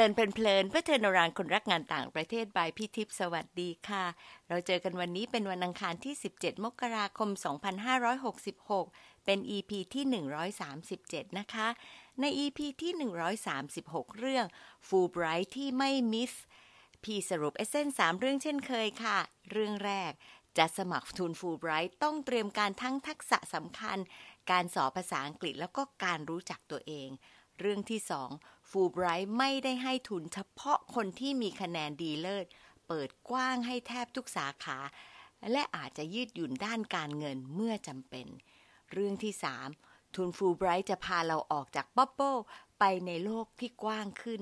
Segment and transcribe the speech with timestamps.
[0.00, 4.04] ลินเพลินเพื่อเทอร์นรานคนรักงานต่างประเทศบายพี่ทิพย์สวัสดีค่ะ
[4.48, 7.28] เราเจอกันวันนี้เป็นวันอังคารที่ 17 มกราคม
[8.48, 10.04] 2566 เป็น EP ที่
[10.72, 11.68] 137 นะคะ
[12.20, 12.92] ใน EP ที่
[13.56, 14.46] 136 เรื่อง
[14.88, 16.32] Fulbright ที่ไม่มิส
[17.04, 19.18] พี่สรุปเอเซนสามเรื่องเช่นเคยค่ะ
[19.50, 20.12] เรื่องแรก
[20.58, 23.98] จะสมัครทุน Fulbright ต้องเตรียมการทั้งทักษะสำคัญ
[24.50, 27.08] การสอบภาษาอังกฤษแล้วก็การรู้จักตัวเอง
[27.60, 28.30] เรื่องที่สอง
[28.70, 32.46] ฟูไบรท์ไม่ได้ให้ทุนเฉพาะคนที่มีคะแนนดีเลิศ
[32.88, 34.78] เปิดกว้างให้แทบทุกสาขา
[35.52, 38.26] และอาจจะยืดหยุ่นด้านการเงินเมื่อจำเป็น
[38.92, 39.68] เรื่องที่สาม
[40.14, 42.36] ทุนฟูไบรท์จะพาเราออกจากบับเบิล
[42.78, 44.40] ไปในโลกที่กว้างขึ้น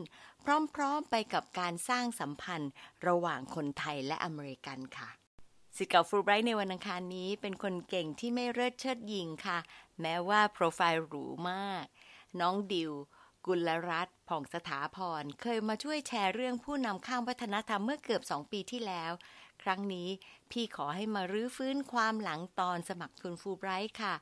[0.74, 2.72] พร้อมๆไปกับการสร้างสัมพันธ์
[3.06, 5.08] ระหว่างคนไทยและอเมริกันค่ะ
[5.76, 9.58] สิเก่าฟูไบรท์ในวันอังคารนี้เป็นคนเก่งที่ไม่เลิศเชิดยิงค่ะ
[10.00, 11.84] แม้ว่าโปรไฟล์หรูมาก
[12.40, 12.92] น้องดิว
[13.46, 19.12] กุลรัตน์ผ่องสถาพรเคยมาช่วยแชร์เรื่องผู้นำข้ามวัฒนธรรมเมื่อเกือบสองปีที่แล้ว
[19.62, 20.08] ครั้งนี้
[20.50, 24.14] พี่ขอให้มารื้อฟื้นความหลังตอนสมัครทุนฟูไบรท์ค่ะ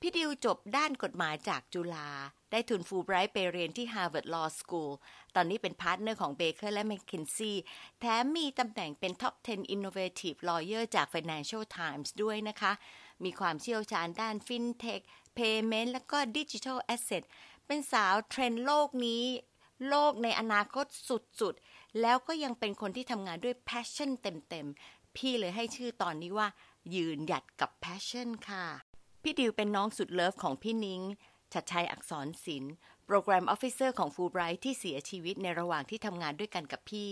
[0.00, 2.08] พี่ดิวจบด้านกฎหมายจากจุฬา
[2.50, 4.92] ได้ทุนฟูไบรท์ไปเรียนที่ Harvard Law School
[5.34, 7.54] ตอนนี้เป็นพาร์ทเนอร์ของ Baker และ McKinsey
[8.00, 12.72] แถมมีตำแหน่งเป็น Top 10 Innovative Lawyer จาก Financial Times ด้วยนะคะ
[13.24, 15.02] มีความเชี่ยวชาญด้าน FinTech
[15.38, 17.22] Payment และก็ Digital Asset
[17.66, 19.24] เป็นสาวเทรนด์โลกนี้
[19.88, 20.86] โลกในอนาคต
[21.40, 26.48] สุดๆ แล้วก็ยังเป็นคนที่ทำงานด้วย passion เต็มๆ พี่เลยให้ชื่อตอนนี้ว่า
[26.94, 28.66] ยืนหยัดกับ passion ค่ะ
[29.22, 31.02] พี่ดิวเป็นน้องสุด love ของพี่นิ้ง
[31.52, 32.74] ชัดชัยอักษรศิลป์
[33.06, 37.08] program officer ของฟูไบรท์ที่เสียชีวิตในระหว่างที่ทำงานด้วยกันกับพี่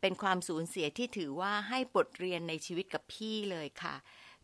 [0.00, 3.94] เป็นความสูญเสียที่ถือว่าให้บทเรียนในชีวิตกับพี่เลยค่ะ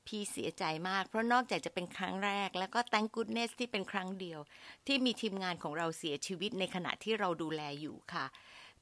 [0.06, 4.40] พี่เสียใจมาก เพราะนอกจากจะเป็นครั้งแรก แล้วก็ thank goodness ที่เป็นครั้งเดียว
[4.86, 8.26] ที่มีทีมงานของเราเสียชีวิตในขณะที่เราดูแลอยู่ค่ะ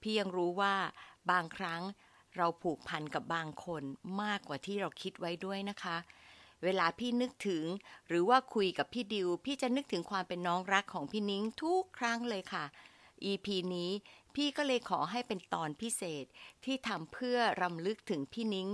[0.01, 0.75] พี่ยังรู้ว่า
[1.31, 1.83] บางครั้ง
[2.37, 3.83] เราผูกพันกับบางคน
[4.23, 5.97] มากกว่าที่เราคิดไว้ด้วยนะคะ
[6.65, 7.65] เวลาพี่นึกถึง
[8.09, 12.65] หรือว่าคุยกับพี่ดิว พี่จะนึกถึงความเป็นน้องรักของพี่นิ้งทุกครั้งเลยค่ะ
[13.31, 13.91] EP นี้
[14.37, 16.25] พี่ก็เลยขอให้เป็นตอนพิเศษ
[16.65, 18.69] ที่ทำเพื่อรำลึกถึงพี่นิ้ง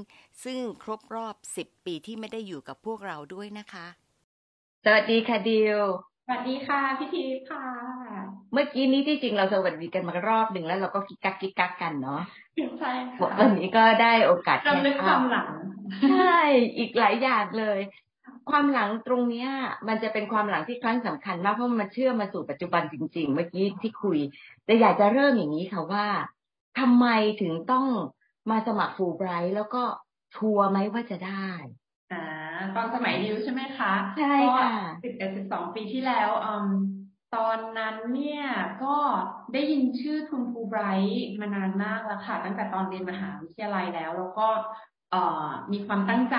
[0.44, 3.86] ซึ่งครบรอบ10ปีที่ไม่ได้อยู่กับพวกเราด้วยนะคะ
[4.84, 5.78] สวัสดีค่ะดิว
[6.26, 7.66] สวัสดีค่ะพี่ทิพย์ค่ะ
[8.52, 12.20] เมื่อกี้นี้ที่จริงเราสวัสดีกันมารอบหนึ่งแล้วเราก็กิกกักกิกกักกันเนาะ
[12.80, 15.50] ใช่ค่ะวันนี้ก็ได้โอกาสรำลึกความหลัง
[16.10, 16.38] ใช่
[16.78, 17.80] อีกหลายอย่างเลย
[18.50, 19.50] ความหลังตรงเนี้ย
[19.88, 24.18] มันจะเป็นความหลังที่ครั้งสำคัญมากเพราะมันเชื่อมมาสู่ปัจจุบันจริง ๆ เมื่อกี้ที่คุย
[24.64, 26.06] แต่อยากจะเริ่มอย่างนี้ค่ะว่า
[26.78, 27.06] ทำไม
[27.42, 27.86] ถึงต้อง
[28.50, 29.82] มาสมัครฟูไบรท์แล้วก็
[30.34, 31.50] ชัวร์ไหมว่าจะได้
[32.12, 32.24] อ่า
[32.76, 34.72] ตอนสมัยดิวใช่ไหมคะใช่ค่ะ
[35.04, 36.70] สิบเอ็ดสิบสองปีที่แล้วอืม
[37.36, 38.44] ตอนนั้นเนี่ย
[38.84, 38.96] ก็
[39.52, 44.48] ได้ยินชื่อทุนฟูไบรท์มานานมากแล้วค่ะ ตั้งแต่ตอนเรียนมหาวิทยาลัยแล้ว แล้วก็
[45.10, 46.36] เอ่อมีความตั้งใจ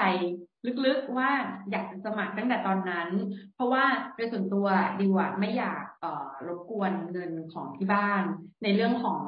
[0.86, 1.32] ลึกๆว่า
[1.72, 3.10] อยากจะสมัครตั้งแต่ตอนนั้น
[3.54, 3.86] เพราะว่า
[4.16, 4.68] โดยส่วนตัว
[5.00, 8.24] ดิวอะไม่อยากเอ่อรบกวนเงินของที่บ้าน
[8.64, 9.22] ในเรื่องของ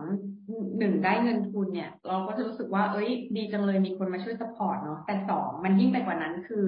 [0.80, 6.64] หนึ่งได้เงินทุนเนี่ย เราก็จะรู้สึกว่าเอ้ย ดีจังเลยมีคนมาช่วย support เนาะแต่สองมันยิ่งไปกว่านั้นคือ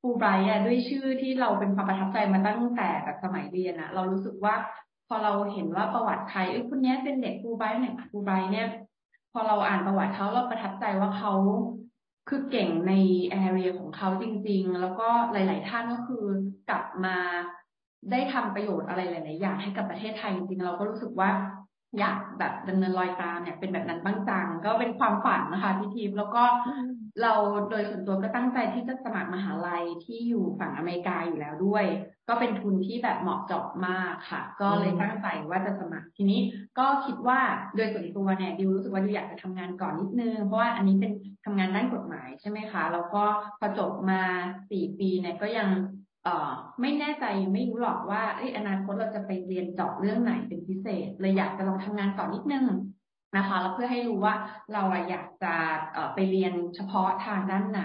[0.00, 4.54] ฟูไบรท์อะด้วยชื่อที่เราเป็นความประทับใจมาตั้งแต่แบบสมัยเรียนอะเรารู้สึกว่า
[5.08, 8.68] พอเราเห็นว่าประวัติใครเอ้ยคนนี้เป็นเด็กฟูไบรท์เนี่ยฟูไบรท์เนี่ย
[9.32, 11.32] พอเราอ่านประวัติเขาเราประทับใจว่าเขา
[12.28, 12.92] คือเก่งใน
[13.30, 16.24] แอเรียของเขาจริง ๆ แล้วก็หลาย ๆ ท่านก็คือ
[16.68, 17.16] กลับมา
[18.10, 21.30] ได้ทำประโยชน์อะไรหลาย ๆ อย่างให้กับประเทศไทยจริง ๆ เราก็รู้สึกว่า
[21.98, 26.44] อยากแบบดำเนินรอยตามเนี่ยเป็นแบบนั้นบ้างจังก็เป็นความฝันนะคะพี่ทิพย์แล้วก็
[27.22, 27.32] เรา
[27.70, 31.84] โดยส่วนตัวก็ตั้งใจที่จะสมัครมหาลัยที่อยู่ฝั่งอเมริกาอยู่แล้วด้วย
[32.28, 36.40] ก็เป็นทุนที่แบบเหมาะเจาะมากค่ะ ก็เลยตั้งใจว่าจะสมัครทีนี้
[36.78, 37.40] ก็คิดว่า
[37.76, 41.12] โดยส่วนตัวเนี่ยดิวรู้สึกว่าดิวอยากจะทำงานก่อนนิดนึงเพราะว่าอันนี้เป็น
[41.44, 43.24] ทำงานด้านกฎหมายใช่ไหมคะแล้วก็
[43.58, 44.22] พอจบมา
[44.70, 45.68] สี่ปีเนี่ยก็ยัง
[46.24, 52.66] เอ่อไม่แน่ใจไม่รู้หรอกว่าเอ้อนาคตเราจะไปเรียนเจาะเรื่องไหนเป็นพิเศษเลยอยากจะลองทำงานก่อนนิดนึง
[53.36, 54.34] นะคะ แล้วเพื่อให้รู้ว่า
[54.72, 55.54] เราอยากจะ
[56.14, 57.82] ไปเรียนเฉพาะทางด้านไหน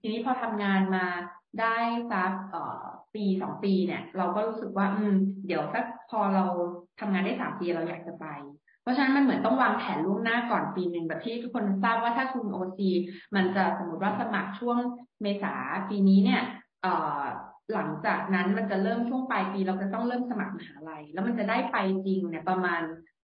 [0.00, 1.06] ทีนี้พอทำงานมา
[1.60, 1.76] ได้
[2.10, 2.32] สัก
[3.14, 5.16] ปีสองปีเนี่ย เราก็รู้สึกว่า อืม
[5.46, 6.44] เดี๋ยวสักพอเรา
[7.00, 8.26] ทำงานได้สามปีเราอยากจะไป
[8.82, 12.90] เพราะฉะนั้นมันเหมือนต้องวางแผนล่วงหน้าก่อนปีหนึ่งแบบที่ทุกคนทราบว่าถ้าคุณโอซี
[13.34, 14.78] มันจะสมมติว่าสมัครช่วง
[15.22, 15.54] เมษา
[15.90, 16.42] ปีนี้เนี่ย
[16.82, 17.22] เอ่อ
[17.74, 22.82] หลังจากนั้นมันจะเริ่มช่วงปลายปีเราจะต้องเริ่มสมัครมหาลัย แล้วมันจะได้ไปจริงเนี่ยประมาณ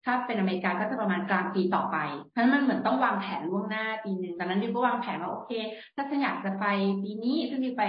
[0.04, 1.96] ถ้าเป็นอเมริกาก็จะประมาณกลางปีต่อไป
[2.30, 5.52] เพราะฉะนั้นมันเหมือนต้องวางแผนล่วงหน้าปีหนึ่งตอนนั้นดิวก็วางแผนว่าโอเค
[5.94, 6.64] ถ้าฉันอยากจะไป
[7.02, 7.84] ปีนี้ซึ่งดิวไป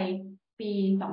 [0.59, 0.71] ปี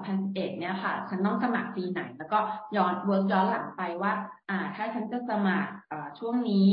[0.08, 2.38] 2011 เนี่ยค่ะ ฉันต้องสมัครปีไหน แล้วก็
[2.76, 4.12] ย้อน work ย้อนหลังไปว่า
[4.50, 5.72] อ่า ถ้าฉันจะสมัคร
[6.18, 6.72] ช่วงนี้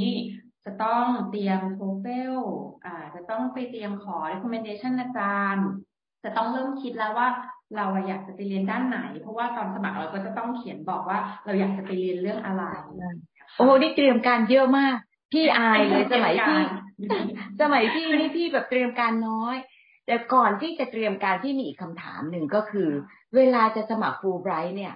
[0.65, 2.35] จะต้องเตรียม TOEFL
[2.85, 5.67] อ่า จะต้องไปเตรียมขอ recommendation อาจารย์
[6.23, 7.27] จะต้องเริ่มคิดแล้วว่า
[7.77, 12.63] เราอยากจะไปเรียนด้านไหน เพราะว่าตอนสมัครเราก็จะต้องเขียนบอกว่าเราอยากจะไปเรียนเรื่องอะไร
[13.55, 14.95] โอ้นี่เตรียมการเยอะมาก
[15.31, 16.61] พี่อายเลยสมัยพี่
[17.61, 19.55] สมัยพี่นี่พี่แบบเตรียมการน้อย
[20.05, 22.89] แต่ก่อนที่จะเตรียมการที่มีอีกคำถามหนึ่งก็คือ
[23.35, 24.93] เวลาจะสมัครฟูลไบรท์เนี่ย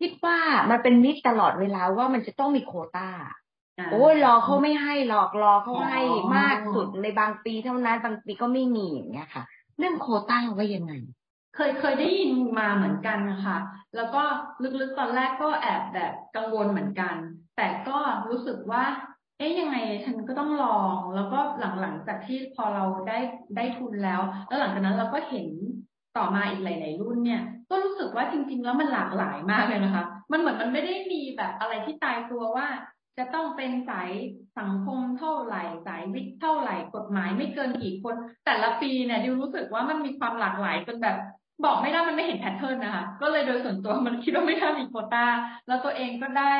[0.00, 0.38] คิดว่า
[0.70, 3.10] มันเป็นมิตรตลอดเวลาว่ามันจะต้องมีโควตา
[3.92, 6.00] โอ้ยรอเขาไม่ให้หรอกรอเขาให้
[6.36, 9.44] มากสุดในบางปีเท่านั้นบางปีก็ไม่มีอย่างเงี้ยค่ะ
[9.78, 10.92] เรื่องโควต้าไว้ยังไง
[11.54, 13.58] เคยเคยได้ยินมาเหมือนกันนะคะ
[13.96, 14.22] แล้วก็
[14.80, 17.14] ลึกๆตอนแรกก็แอบแบบกังวลเหมือนกัน
[17.56, 17.98] แต่ก็
[18.28, 18.84] รู้สึกว่า
[19.38, 21.38] เอ๊ยยังไงฉันก็ต้องลอง แล้วก็
[21.80, 23.18] หลังๆจากที่พอเราได้
[23.56, 25.48] ได้ทุนแล้ว แล้วหลังจากนั้นเราก็เห็น
[26.16, 32.66] ต่อมาอีกหลาย ๆ รุ่นเนี่ย ก็รู้สึกว่าจริง ๆ แล้วมันหลากหลายมากเลยนะคะ มันเหมือนมันไม่ได้มีแบบอะไรที่ตายตัวว่า
[33.18, 34.10] จะต้องเป็นสาย
[34.58, 38.14] สังคมเท่าไหร่ สายวิทย์เท่าไหร่ กฎหมายไม่เกินกี่คน
[38.46, 41.16] แต่ละปีเนี่ยดิวรู้สึกว่ามันมีความหลากหลายจนแบบ
[41.64, 45.26] บอกไม่ได้มันไม่เห็นแพทเทิร์นนะคะ ก็เลยโดยส่วนตัวมันคิดว่าไม่น่ามีโคตา
[45.66, 46.54] แล้วตัวเองก็ได้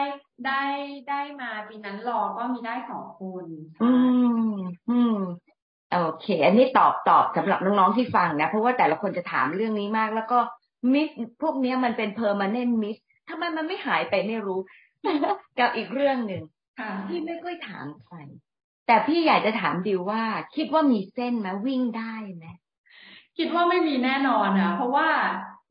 [0.47, 0.63] ได้
[1.09, 3.45] ได้มาปีนั้นรอก็มีได้สองคน
[3.83, 3.93] อื
[4.53, 4.55] ม
[4.91, 5.17] อืม
[5.93, 10.39] โอเค อันนี้ตอบตอบสำหรับน้องๆที่ฟังนะ เพราะว่าแต่ละคนจะถามเรื่องนี้มาก แล้วก็
[10.93, 11.09] มิส
[11.43, 12.97] พวกนี้มันเป็นเพอร์มานเนนมิส
[13.29, 14.61] ทำไมมันไม่หายไปไม่รู้
[15.59, 16.43] กับอีกเรื่องหนึ่ง
[17.09, 18.17] ที่ไม่ค่อยถามใคร
[18.87, 20.23] แต่พี่อยากจะถามดิวว่า
[20.57, 22.47] คิดว่ามีเส้นไหมวิ่งได้ไหม
[23.39, 25.09] คิดว่าไม่มีแน่นอนนะเพราะว่า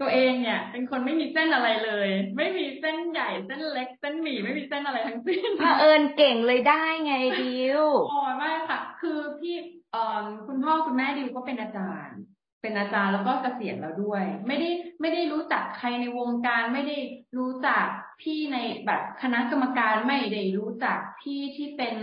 [0.01, 9.55] ตัวเองเนี่ย เป็นคนไม่มีเส้นอะไรเลย ไม่มีเส้นใหญ่เส้นเล็กเส้นหมี่ไม่มีเส้นอะไรทั้งสิ้นถ้าเอิญเก่งเลยได้ไงดิวอ๋อไม่ค่ะ คือพี่
[9.91, 12.19] เอ่อคุณพ่อคุณแม่ดิวก็เป็นอาจารย์
[12.61, 14.69] เป็นอาจารย์แล้วก็เกษียณแล้วด้วย ไม่ได้
[15.01, 16.97] ไม่ได้รู้จักใครในวงการ ไม่ได้
[17.37, 17.85] รู้จัก
[18.21, 21.95] พี่ในแบบคณะกรรมการไม่ได้รู้จักพี่ที่เป็น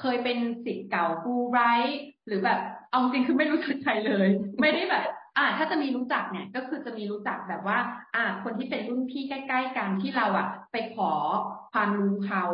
[0.00, 2.60] เคยเป็นสิทธิ์เก่าฟูไรท์หรือแบบ
[2.92, 4.28] เอาจริงคือไม่รู้จักใครเลย
[4.60, 5.04] ไม่ได้แบบ
[5.38, 7.78] อ่า ถ้าจะมีรู้จักเนี่ย ก็คือจะมีรู้จักแบบว่า
[8.14, 11.10] อ่า คนที่เป็นรุ่นพี่ใกล้ ๆ กันที่เราอะ ไปขอ
[11.72, 12.44] ความรู้เขา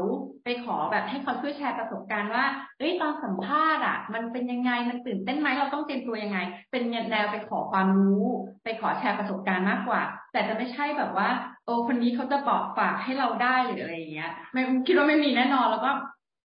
[0.44, 2.44] ไปขอแบบให้เขาช่วยแชร์ประสบการณ์ว่า
[2.78, 6.38] เอ้ยตอนสัมภาษณ์อะ มันเป็นยังไงมันตื่นเต้นไหมเราต้องเตรียมตัวยังไง
[6.70, 8.24] เป็นแนวไปขอความรู้
[8.64, 10.02] ไปขอแชร์ประสบการณ์มากกว่า
[10.32, 11.28] แต่จะไม่ใช่แบบว่า
[11.64, 15.90] โอ้คนนี้เขาจะบอกฝากให้เราได้หรืออะไรอย่างเงี้ยไม่คิดว่าไม่มีแน่นอนแล้วก็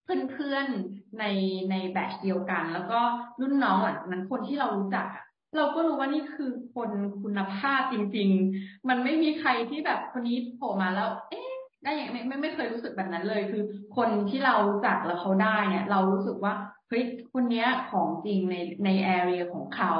[0.05, 1.25] เพื่อนๆ ใน
[1.71, 2.99] ในแบทเดียวกัน แล้วก็
[3.41, 5.25] รุ่นน้องหลังนั้นคนที่เรารู้จักอะ
[5.55, 6.89] เราก็รู้ว่านี่คือคน
[7.21, 8.29] คุณภาพจริง
[8.59, 11.49] ๆ มันไม่มีใครที่แบบคนนี้โผล่มาแล้ว เอ๊ะ
[11.83, 13.63] ได้ยังไม่ไม่ไม่เคยรู้สึกแบบนั้นเลย คือ
[13.97, 16.53] คนที่เรารู้จักแล้วเขาได้เนี่ย เรารู้สึกว่า
[16.89, 17.03] เฮ้ย
[17.33, 18.55] คนเนี้ยของจริงใน
[18.85, 19.93] ในแอเรียของเขา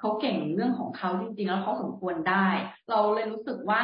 [0.00, 2.48] เขาเก่งเรื่องของเขาจริง ๆ แล้วเขาสมควรได้
[2.90, 3.80] เราเลยรู้สึกว่า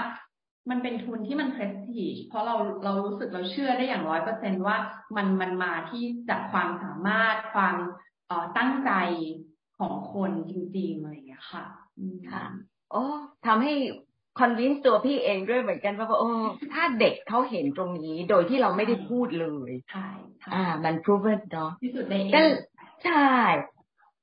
[0.71, 4.77] มันเป็นทุนที่มันเพรสทีจเพราะเราเรารู้สึกเราเชื่อได้อย่างร้อยเปอร์เซนว่า
[5.17, 7.77] มันมันมาที่จากความสามารถความ
[8.27, 8.93] เอ่อตั้งใจ
[9.79, 11.65] ของคนจริงๆอะไรอย่างเงี้ยค่ะ
[12.33, 12.45] ค่ะ
[12.93, 13.05] โอ้
[13.47, 13.73] ทำให้
[14.39, 16.31] คอนวินส์ตัวพี่เองด้วยเหมือนกันว่าโอ้
[16.75, 20.09] ถ้าเด็กเขาเห็นตรงนี้โดยที่เราไม่ได้พูดเลยใช่
[20.55, 22.33] อ่า มัน proven เนาะที่สุดได้เอง
[23.05, 23.27] ใช่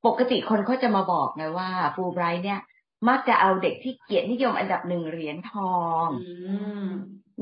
[0.08, 2.62] ปกติคนเขาจะมาบอกไงว่าฟูไบรท์เนี่ย
[3.08, 6.06] มักจะเอาเด็กที่เกียรตินิยมอันดับหนึ่งเหรียญทอง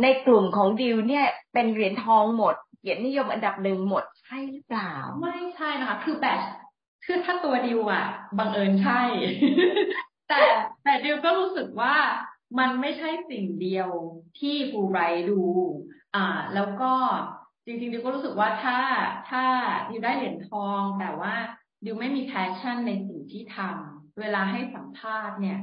[0.01, 6.39] ในกลุ่มของดิวเนี่ย เป็นเหรียญทองหมด เกียรตินิยมอันดับหนึ่งหมดใช่หรือเปล่า ไม่ใช่นะคะ คือแบบ
[7.05, 8.05] คือถ้าตัวดิวอะ
[8.38, 9.01] บังเอิญใช่
[10.29, 10.41] แต่
[10.84, 11.96] แต่ดิวก็รู้สึกว่า
[12.60, 13.89] มันไม่ใช่สิ่งเดียว
[14.39, 15.43] ที่ฟูไบรดู
[16.15, 16.93] อ่า แล้วก็
[17.65, 18.79] จริงๆดิวก็รู้สึกว่าถ้า
[19.29, 19.43] ถ้า
[19.89, 21.34] ดิวได้เหรียญทอง แต่ว่า
[21.86, 25.59] ดิวไม่มีแพชชั่นในสิ่งที่ทำ เวลาให้สัมภาษณ์เนี่ย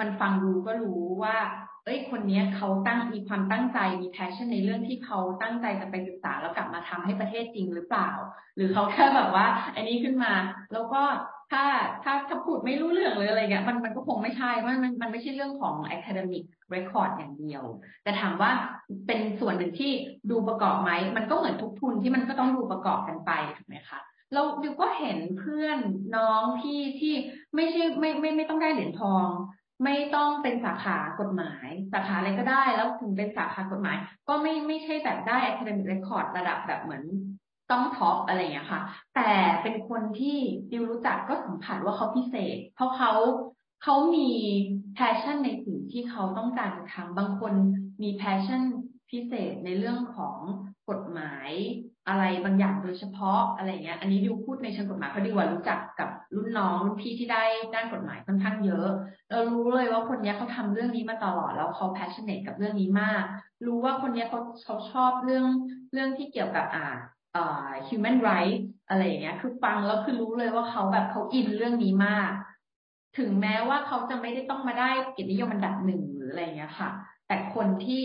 [0.00, 1.36] มันฟังดูก็รู้ว่า
[1.84, 8.10] เอ้ย คนนี้เขาตั้งมีความตั้งใจมีแพชชั่นในเรื่องที่เขาตั้งใจจะไปศึกษาแล้วกลับมาทำให้ประเทศจริงหรือเปล่า
[8.56, 10.32] หรือเขาแค่แบบว่า อันนี้ขึ้นมา
[10.72, 11.02] แล้วก็
[11.52, 11.64] ถ้า
[12.04, 17.62] ถ้าถ้าพูดไม่รู้เรื่องหรืออะไรเงี้ยมันมันก็คงไม่ใช่มันมันมันไม่ใช่เรื่องของ academic record อย่างเดียว
[18.02, 18.50] แต่ถามว่า
[19.06, 19.90] เป็นส่วนหนึ่งที่
[20.30, 24.00] ดูประกอบไหม มันก็เหมือนทุกทุนที่มันก็ต้องดูประกอบกันไปถูกไหมคะ
[24.34, 25.78] เราดิวก็เห็นเพื่อน
[26.16, 27.14] น้องพี่ที่
[27.54, 29.28] ไม่ใช่ไม่ไม่ไม่ต้องได้เหรียญทอง
[29.84, 33.96] ไม่ต้องเป็นสาขากฎหมาย สาขาอะไรก็ได้ แล้วถึงเป็นสาขากฎหมาย
[34.28, 37.04] ก็ไม่ไม่ใช่แบบได้ academic record ระดับแบบเหมือน
[37.70, 38.82] ต้อง top อะไรอย่างเงี้ยค่ะ
[39.14, 39.30] แต่
[39.62, 40.38] เป็นคนที่
[40.70, 43.12] ดิวรู้จักก็สัมผัสว่าเขาพิเศษ เพราะเขา
[43.82, 44.28] เขามี
[44.94, 47.52] passion ในสิ่งที่เขาต้องการจะทำบางคน
[48.02, 48.62] มี passion
[49.10, 50.36] พิเศษในเรื่องของ
[50.88, 51.50] กฎหมาย
[52.08, 57.44] อะไรบางอย่างโดยเฉพาะอะไรเงี้ย อันนี้ดิวพูดในเชิงกฎหมายเพราะดิวรู้จักกับรุ่นน้องรุ่นพี่ที่ได้
[57.74, 58.88] ด้านกฎหมายค่อนข้างเยอะ
[59.30, 63.22] เรารู้เลยว่าคนนี้เขาทำเรื่องนี้มาตลอดแล้วเขา passionate กับเรื่องนี้มาก
[63.66, 65.46] รู้ว่าคนนี้เขาเขาชอบเรื่อง
[65.92, 66.86] เรื่องที่เกี่ยวกับอ่า
[67.32, 72.30] เอ่อ human rights อะไรอย่างเงี้ย คือฟังแล้วคือรู้เลยว่าเขาแบบเขาอินเรื่องนี้มาก
[73.18, 76.90] ถึงแม้ว่าเขาจะไม่ได้ต้องมาได้เกียรตินิยมอันดับหนึ่งหรืออะไรเงี้ยค่ะ
[77.28, 78.04] แต่คนที่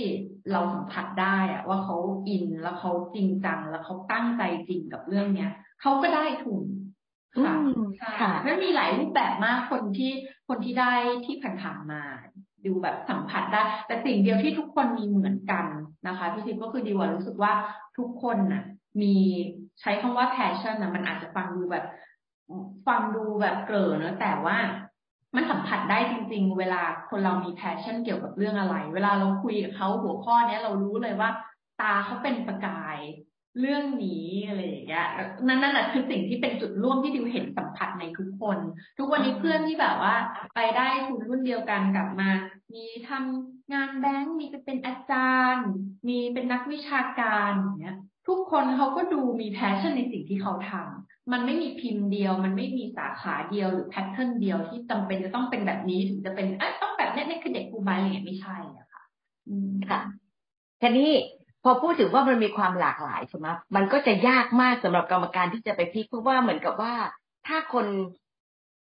[0.52, 1.98] เราสัมผัสได้อะว่าเขา
[2.30, 6.64] อินแล้วเขาจริงจัง แล้วเขาตั้งใจจริงกับเรื่องเนี้ยเขาก็ได้ทุน
[7.46, 7.56] ค่ะ
[8.20, 10.12] ค่ะมันมีหลายรูปแบบมากคนที่
[10.48, 10.94] คนที่ได้
[11.26, 12.02] ที่ผ่านๆมา
[12.66, 15.66] ดูแบบสัมผัสได้ แต่สิ่งเดียวที่ทุกคนมีเหมือนกัน
[16.08, 17.54] นะคะพี่ทิพย์ก็คือดีว่ารู้สึกว่า
[17.98, 18.64] ทุกคนน่ะ
[19.02, 19.16] มี
[19.82, 21.86] ใช้คำว่า passion นะมันอาจจะฟังดูแบบ
[22.88, 24.58] ฟังดูแบบเกลือเนอะแต่ว่า
[25.36, 31.30] มันสัมผัสได้จริง ๆ เวลาคนเรามี passion เกี่ยวกับเรื่องอะไร เวลาเราคุยกับเขาหัวข้อเนี้ยเรารู้เลยว่า
[31.82, 33.00] ตาเขาเป็นประกาย
[33.60, 35.08] เรื่องนี้อะไรอย่างเงี้ย
[35.48, 38.58] นั่นนั่นแหละคือสิ่งที่เป็นจุดร่วมที่ดิวเห็นสัมผัสในทุกคน
[38.98, 40.16] ทุกวันนี้เพื่อนที่แบบว่า
[40.56, 42.30] ไปได้ทุนรุ่นเดียวกันกลับมา
[42.74, 45.70] มีทำงานแบงก์มีเป็นอาจารย์
[46.08, 59.04] มีเป็นนักวิชาการอย่างเงี้ยทุกคนเขาก็ดูมี passion ในสิ่งที่เขาทำ มันไม่มีพิมพ์เดียว มันไม่มีสาขาเดียวหรือ pattern เดียวที่จำเป็นจะต้องเป็นแบบนี้ถึงจะเป็นเอ้ยต้องแบบนี้นี่คือเด็กกูบายอะไรอย่างเงี้ยไม่ใช่อะค่ะ
[59.50, 60.00] อืมค่ะ
[60.82, 61.12] ทีนี้
[61.64, 66.94] พอพูดถึงว่ามันมีความหลากหลายใช่ไหมมันก็จะยากมากสำหรับกรรมการที่จะไป pick เพราะว่าเหมือนกับว่า
[67.48, 67.86] ถ้าคน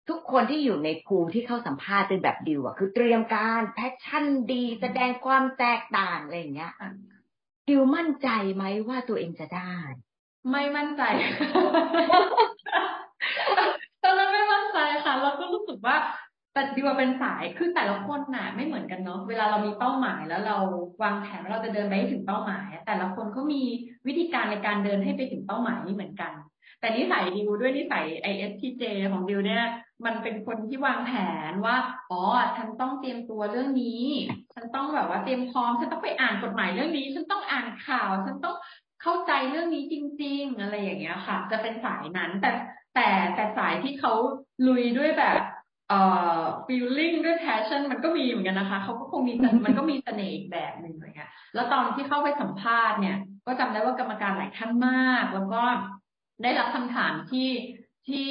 [0.10, 6.74] ทุกคนที่อยู่ใน pool ที่เข้าสัมภาษณ์เป็นแบบดิวอะคือเตรียมการ passion ดี แสดงความแตกต่างอะไรอย่างเงี้ย
[7.68, 9.76] ดิวมั่นใจไหมว่าตัวเองจะได้
[10.50, 11.04] ไม่มั่นใจ
[14.04, 15.98] ตอนนั้นไม่มั่นใจค่ะ เราก็รู้สึกว่า
[16.54, 20.58] แต่ดีว่าเป็นสาย คือแต่ละคนน่ะไม่เหมือนกันเนาะ เวลาเรามีเป้าหมายแล้วเรา
[21.04, 23.62] วางแผนว่าเราจะเดินไปให้ถึงเป้าหมาย แต่ละคนก็มี
[24.08, 26.32] วิธีการในการเดินให้ไปถึงเป้าหมายไม่เหมือนกัน
[26.80, 29.64] แต่นิสัยดิวด้วยนิสัย ISTJ ของดิวเนี่ย
[30.06, 31.12] มันเป็นคนที่วางแผ
[31.50, 31.76] นว่า
[32.12, 32.22] อ๋อ
[32.58, 34.06] ฉันต้องเตรียมตัวเรื่องนี้
[34.54, 38.56] ฉันต้องแบบว่าเตรียมพร้อม ฉันต้องไปอ่านกฎหมายเรื่องนี้ ฉันต้องอ่านข่าว ฉันต้อง
[39.02, 42.52] เข้าใจเรื่องนี้จริง ๆ อะไรอย่างเงี้ยค่ะ จะเป็นสายนั้น แต่
[42.96, 44.14] แต่แต่สายที่เขา
[44.68, 45.40] ลุยด้วยแบบ
[45.90, 46.02] เอ่
[46.40, 49.34] อ feeling ด้วย passion มันก็มีเหมือนกันนะคะเขาก็คงมี
[49.66, 55.62] มันก็มีเสน่ห์อีกแบบหนึ่งอะไรเงี้ยแล้วตอนที่เข้าไปสัมภาษณ์เนี่ย ก็จำได้ว่ากรรมการหลายท่านมาก แล้วก็
[56.44, 57.50] ได้รับคำถามที่
[58.08, 58.28] ที่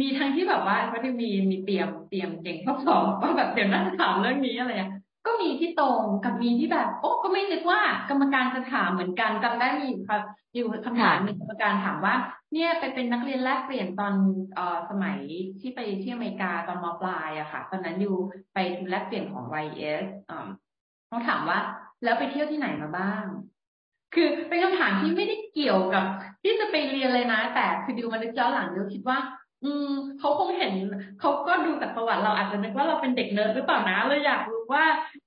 [0.00, 4.92] มีทั้งที่แบบว่าเขาจะมีมีเตรียมเตรียมเก่งทดสอบว่าแบบเดี๋ยวน่าจะถามเรื่องนี้อะไรเงี้ย
[5.26, 10.22] ก็มีที่ตรงกับมีที่แบบ โอ้ก็ไม่นึกว่ากรรมการจะถามเหมือนกันจำได้มีครับ
[10.54, 12.14] อยู่คำถามหนึ่งกรรมการถามว่า
[12.52, 14.14] เนี่ยไปเป็นนักเรียนแลกเปลี่ยนตอน
[14.54, 15.18] เอ่อสมัย
[15.60, 18.16] ที่ไปที่อเมริกาตอนมปลายอะค่ะ ตอนนั้นอยู่
[18.54, 20.48] ไปทุนแลกเปลี่ยนของ YS อ่า
[21.08, 21.58] เขาถามว่า
[22.04, 23.24] แล้วไปเที่ยวที่ไหนมาบ้าง
[24.14, 26.04] คือเป็นคำถามที่ไม่ได้เกี่ยวกับ
[26.42, 29.18] ที่จะไปเรียนเลยนะ แต่คือดิวมานึกย้อนหลังดิวคิดว่า
[29.64, 30.72] อืมเขาคงเห็น
[31.20, 34.84] เขาก็ดูจากประวัติเราอาจจะนึกว่าเราเป็นเด็กเนิร์ดหรือเปล่านะเราอยากรู้ ว่า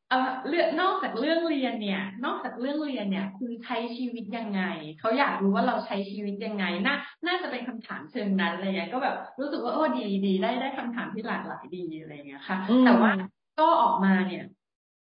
[0.10, 4.62] เออเรื่องนอกจากเรื่องเรียนเนี่ย นอกจากเรื่องเรียนเนี่ย คุณใช้ชีวิตยังไง
[5.00, 6.96] เขาอยากรู้ว่าเราใช้ชีวิตยังไงน่า
[7.28, 13.12] น่าจะเป็นคำถามเชิงนั้นอะไรเงี้ยก็แบบรู้สึกว่าโอ้ดีดีได้ได้คำถามที่หลากหลายดีอะไรเงี้ยค่ะ แต่ว่า
[13.60, 14.46] ก็ออกมาเนี่ย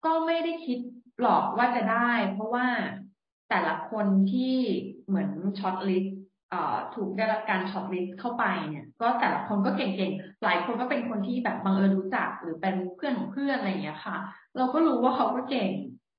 [0.05, 0.79] ก็ไม่ได้คิด
[1.21, 2.67] หรอกว่าจะได้ เพราะว่า
[3.49, 4.55] แต่ละคนที่
[5.07, 5.29] เหมือน
[5.59, 6.20] shortlist
[6.95, 14.17] ถูกได้รับการ shortlist เข้าไปเนี่ย ก็แต่ละคนก็เก่งๆ หลายคนก็เป็นคนที่แบบบังเอิญรู้จักหรือเป็นเพื่อนของเพื่อนอะไรอย่างเงี้ยค่ะ
[14.57, 15.71] เราก็รู้ว่าเขาก็เก่ง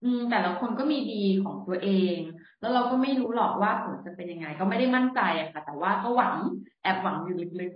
[0.05, 2.19] อืม แต่ละคนก็มีดีของตัวเอง
[2.61, 6.35] แล้วเราก็ไม่รู้หรอกว่าผลจะเป็นยังไง ก็ไม่ได้มั่นใจอะค่ะ แต่ว่าก็หวัง
[6.83, 7.73] แอบหวังอยู่ลึก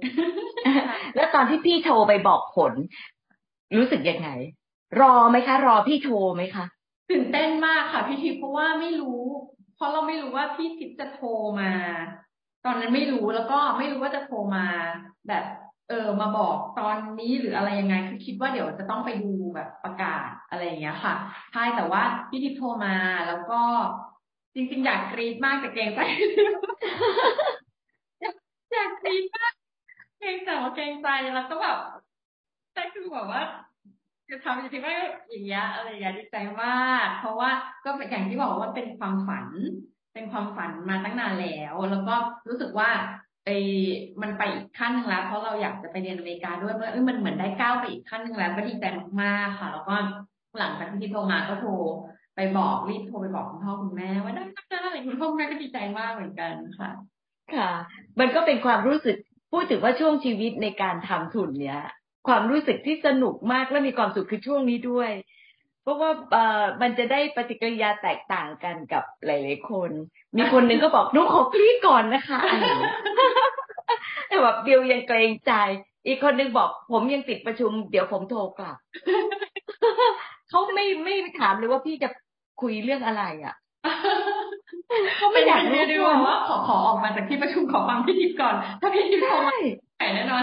[0.56, 2.72] ๆ แล้วตอนที่พี่โทรไปบอกผล
[3.76, 4.28] รู้สึกยังไง
[5.00, 6.64] รอไหมคะ รอพี่โทรไหมคะ
[7.10, 9.22] ตื่นเต้นมากค่ะพี่ทิพย์เพราะว่าไม่รู้
[9.76, 11.28] เพราะเราไม่รู้ว่าพี่ทิพย์จะโทร
[11.60, 11.72] มา
[12.66, 14.66] ตอนนั้นไม่รู้แล้วก็ไม่รู้ว่าจะโทรมา
[15.28, 15.44] แบบ
[15.88, 21.14] เออมาบอกตอนนี้หรืออะไรยังไงคือคิดว่าเดี๋ยวจะต้องไปดูแบบประกาศอะไรอย่างเงี้ยค่ะ
[21.52, 22.96] ใช่แต่ว่าพี่ทิพย์โทรมา
[23.28, 23.61] แล้วก็
[24.54, 26.00] จริงๆอยากกรี๊ดมากแต่เกรงใจ
[28.73, 29.52] อยากกรี๊ดมาก
[30.20, 31.78] เกรงใจว่าเกรงใจแล้วก็แบบ
[32.75, 33.42] แต่คือแบบว่า
[34.30, 34.96] จะทำจริงๆว่า
[35.30, 37.50] อย่างเงี้ยอะไรอย่างเงี้ยดีใจมากเพราะว่า
[37.85, 39.46] ก็เป็นอย่างที่บอกว่าเป็นความฝัน
[40.16, 42.14] เป็นความฝันมาตั้งนานแล้ว แล้วก็
[42.49, 42.90] รู้สึกว่า
[43.46, 43.58] ไอ้
[44.23, 48.85] มันไปอีกขั้นหนึ่งแล้ว เพราะเราอยากจะไปเรียนอเมริกาด้วยเมื่อมันเหมือนได้ก้าวไปอีกขั้นหนึ่งแล้วก็ดีใจ
[49.23, 49.94] มากๆค่ะ แล้วก็
[50.58, 51.70] หลังจากที่โทรมาก็โทร
[52.37, 56.90] ไปบอกรีบโทรไปบอกคุณพ่อคุณแม่ว่าได้ได้อะไรคุณพ่อคุณแม่ก็ดีใจมากเหมือนกันค่ะ
[57.54, 57.70] ค่ะ
[58.20, 59.16] มันก็เป็นความรู้สึก
[59.52, 61.80] พูดถึงว่าช่วงชีวิตในการทำทุนเนี้ย
[62.28, 65.11] ความรู้สึกที่สนุกมากและมีความสุขคือช่วงนี้ด้วย
[65.87, 69.90] เพราะว่าเอ่อมันจะได้ปฏิกิริยาแตกต่างกันกับหลายๆคน
[70.37, 72.40] มีคนหนึ่งก็บอกนุขอกรีดก่อนนะคะ
[74.28, 75.52] แต่แบบเดียวยังเกรงใจ
[76.07, 78.76] อีกคนหนึ่งบอก ผมยังติดประชุม เดี๋ยวผมโทรกลับ
[80.49, 82.09] เขาไม่ไม่ถามเลยว่าพี่จะ
[82.62, 83.55] คุยเรื่องอะไรอะ
[85.16, 89.55] เขาไม่อยากรู้ดิวบอกว่าขอขอออกมาจากที่ประชุมขอฟังพี่ทิพย์ก่อน ถ้าพี่ทิพย์โทรมา
[89.99, 90.43] ใช่ไหนแน่นอน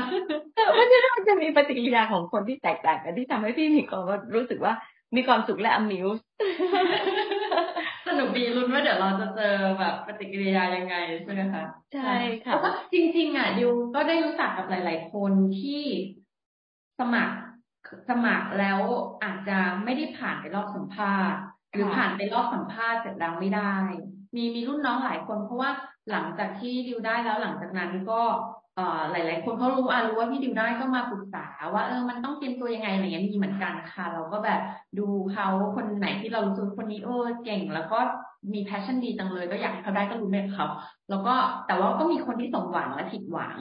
[0.55, 4.03] แต่เพราะฉะนั้นมันจะมีปฏิกิริยาของคนที่แตกต่างกันที่ทำให้พี่มีความ
[4.35, 4.73] รู้สึกว่า
[5.15, 6.21] มีความสุขและ amuse
[8.07, 15.83] สนุกดีลุ้นว่าเดี๋ยวเราจะเจอแบบปฏิกิริยายังไงใช่ไหมคะ ใช่ค่ะแล้วก็จริง ๆ อะดิวก็ได้รู้จักกับหลาย ๆ คนที่
[16.99, 17.35] สมัคร
[18.09, 18.79] สมัครแล้ว
[19.23, 21.39] อาจจะไม่ได้ผ่านไปรอบสัมภาษณ์
[21.73, 23.73] หรือผ่านไปรอบสัมภาษณ์เสร็จแล้วไม่ได้
[24.35, 25.71] มีมีรุ่นน้องหลายคนเพราะว่า
[26.09, 28.62] หลังจากที่ดิวได้แล้วหลังจากนั้นก็เอ่อ
[29.11, 34.59] หลาย ๆ คนเขารู้อะรู้ว่าพี่ดิวได้ก็มาปรึกษาว่าเออมันต้องเตรียมตัวยังไงอะไรเงี้ยมีเหมือนกันค่ะ เราก็แบบ
[34.99, 37.99] ดูเขาคนไหนที่เรารู้สึกคนนี้เออเก่ง แล้วก็
[38.53, 40.65] มี passion ดีจังเลย ก็อยากให้เขาได้ก็รู้แบบเขา
[41.09, 41.33] แล้วก็
[41.67, 43.57] แต่ว่าก็มีคนที่สมหวังและผิดหวัง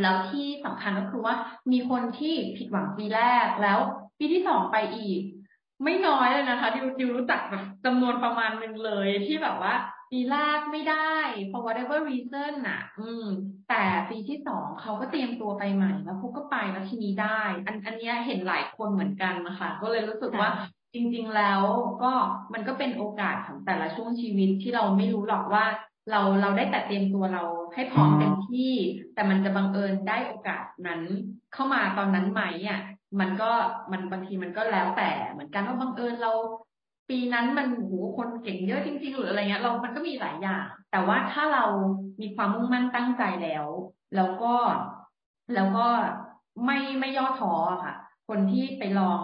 [0.00, 1.34] แล้วที่สำคัญก็คือว่า
[1.72, 3.78] มีคนที่ผิดหวังปีแรกแล้ว
[4.18, 5.20] ปีที่สองไปอีก
[5.84, 9.74] ไม่น้อยเลยนะคะดิวดิวรู้จักแบบจำนวนประมาณหนึ่งเลยที่แบบว่า
[10.10, 11.12] ปีแรกไม่ได้
[11.50, 13.26] for whatever reason น่ะ อืม
[13.68, 20.50] แต่ปีที่สองเขาก็เตรียมตัวไปใหม่แล้วเขาก็ไปแล้วทีนี้ได้ อันอันเนี้ยเห็นหลายคนเหมือนกันนะคะ ก็เลยรู้สึกว่า
[20.94, 21.62] จริง ๆ แล้ว
[22.02, 22.12] ก็
[22.52, 25.66] มันก็เป็นโอกาสของแต่ละช่วงชีวิตที่เราไม่รู้หรอกว่า
[26.10, 28.72] เราเราได้แต่เตรียมตัวเราให้พร้อมเต็มที่
[29.14, 31.02] แต่มันจะบังเอิญได้โอกาสนั้น
[31.52, 32.80] เข้ามาตอนนั้นไหมอะ
[33.20, 33.50] มันก็
[33.92, 36.32] มันบางทีมันก็แล้วแต่เหมือนกันว่าบังเอิญเรา
[37.08, 41.64] ปีนั้นมันโหคนเก่งเยอะจริง ๆ หรืออะไรเงี้ยเรา มันก็มีหลายอย่าง แต่ว่าถ้าเรา
[42.20, 43.66] มีความมุ่งมั่นตั้งใจแล้ว
[44.16, 44.54] แล้วก็
[45.54, 45.86] แล้วก็
[46.64, 47.52] ไม่ไม่ย่อท้อ
[47.84, 47.94] ค่ะ
[48.28, 49.20] คนที่ไปลอง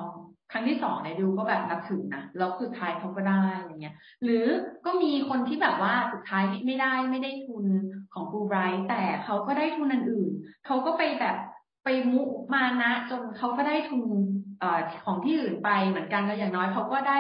[0.53, 4.45] ครั้งที่สองเนี่ยดูก็แบบนับถือนะแล้วสุดท้ายเขาก็ได้อะไรเงี้ย หรือ
[4.87, 7.67] ก็มีคนที่แบบว่าสุดท้ายไม่ได้ไม่ได้ทุน
[8.12, 10.31] ของฟูไบรท์แต่เขาก็ได้ทุนอันอื่น
[10.67, 11.37] เขาก็ไปแบบ
[11.85, 12.23] ไปมุ
[12.55, 14.11] มานะ จนเขาก็ได้ทุน
[14.61, 17.19] เอ่อของที่อื่นไปเหมือนกันแล้วอย่างน้อยเขาก็ได้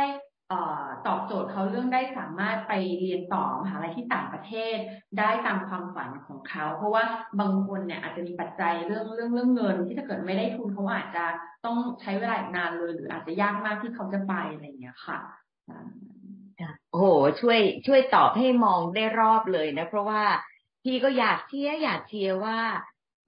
[1.06, 4.76] ตอบโจทย์เขาเรื่องได้สามารถไปเรียนต่อมหาลัยที่ต่างประเทศ
[5.18, 7.04] ได้ตามความฝันของเขา เพราะว่า
[7.40, 11.24] บางคนเนี่ยอาจจะมีปัจจัยเรื่องเรื่องเรื่องเงิน ที่ถ้าเกิดไม่ได้ทุนเขาอาจจะ
[11.64, 15.18] ต้องใช้เวลานานเลยหรืออาจจะยากมากที่เขาจะไปอะไรอย่างเงี้ยค่ะ
[16.90, 17.06] โอ้โห
[17.40, 20.22] ช่วยช่วยตอบให้มองได้รอบเลยนะ เพราะว่า
[20.82, 22.58] พี่ก็อยากเชียร์อยากเชียร์ว่า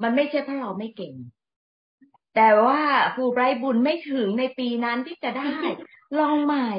[0.02, 1.14] มันไม่ใช่เพราะเราไม่เก่ง
[2.36, 2.82] แต่ว่า
[3.14, 5.54] ฟูไบรบุญไม่ถึงในปีนั้นที่จะได้
[6.18, 6.70] ลองใหม่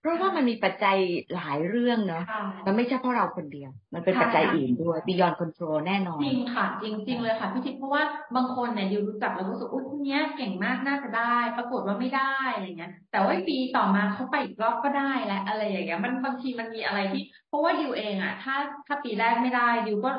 [0.00, 0.96] เพราะว่ามันมีปัจจัย
[1.34, 8.02] หลายเรื่องเนาะค่ะมันไม่ใช่เพราะเราคนเดียว มันเป็นปัจจัยอื่นด้วย beyond control แน่นอน จริงค่ะ จริงจริงเลยค่ะพี่ทิพย์เพราะว่า
[8.36, 18.56] บางคนเนี่ยดิวรู้จักแล้วรู้สึกอุ้ยคนเนี้ยเก่งมากน่าจะได้ ปรากฏว่าไม่ได้อะไรเงี้ย แต่ว่าปีต่อมาเขาไปอีกรอบก็ได้และอะไรอย่างเงี้ยมันบางทีมันมีอะไรที่ เพราะว่าดิวเองอะ ถ้า
[18.86, 20.10] ถ้าปีแรกไม่ได้ดิวก็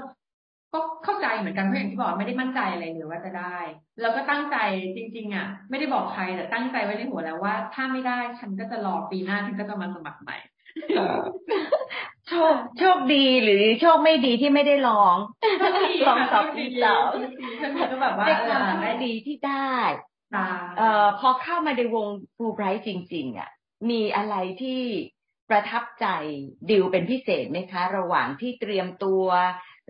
[0.74, 3.58] ก็เข้าใจเหมือนกันเพราะอย่างที่บอกไม่ได้มั่นใจอะไรเลยว่าจะได้
[4.02, 4.58] แล้วก็ตั้งใจ
[4.96, 10.38] จริง ๆ อะ ไม่ได้บอกใครแต่ตั้งใจไว้ในหัวแล้วว่า ถ้าไม่ได้ฉันก็จะรอปีหน้าฉันก็จะมาสมัครใหม่
[12.28, 15.16] โชคโชคดีหรือโชคไม่ดีที่ไม่ได้ลอง
[16.08, 17.12] ลองสอบปีสอง
[17.62, 19.74] ฉันก็แบบว่าได้เอความอโชได้คดีที่ได้
[20.36, 22.08] ตาเอ่อพอเข้ามาในวง
[22.38, 23.50] ฟูไบรท์จริง ๆ อะ
[23.90, 24.82] มีอะไรที่
[25.50, 26.08] ประทับใจ
[26.70, 29.26] ดิวเป็นพิเศษไหมคะ ระหว่างที่เตรียมตัว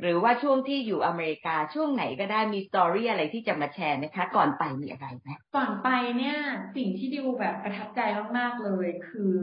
[0.02, 6.38] หรือว่าช่วงที่อยู่อเมริกาช่วงไหนก็ได้มีสตอรี่อะไรที่จะมาแชร์ไหมคะ ก่อนไปมีอะไรไหมก่อนไปเนี่ย
[6.76, 8.02] สิ่งที่ดิวแบบประทับใจ
[8.38, 9.34] มากๆเลย คือ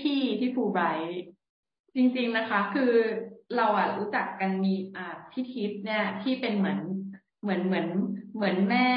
[0.00, 1.20] พี่ๆที่ฟูไบร์
[1.96, 2.92] จริง ๆนะคะ คือ
[3.56, 6.80] เราอะรู้จักกันมีอ่าพี่ทิพย์เนี่ยที่เป็นเหมือน
[7.42, 7.86] เหมือนเหมือน
[8.34, 8.88] เหมือนแม่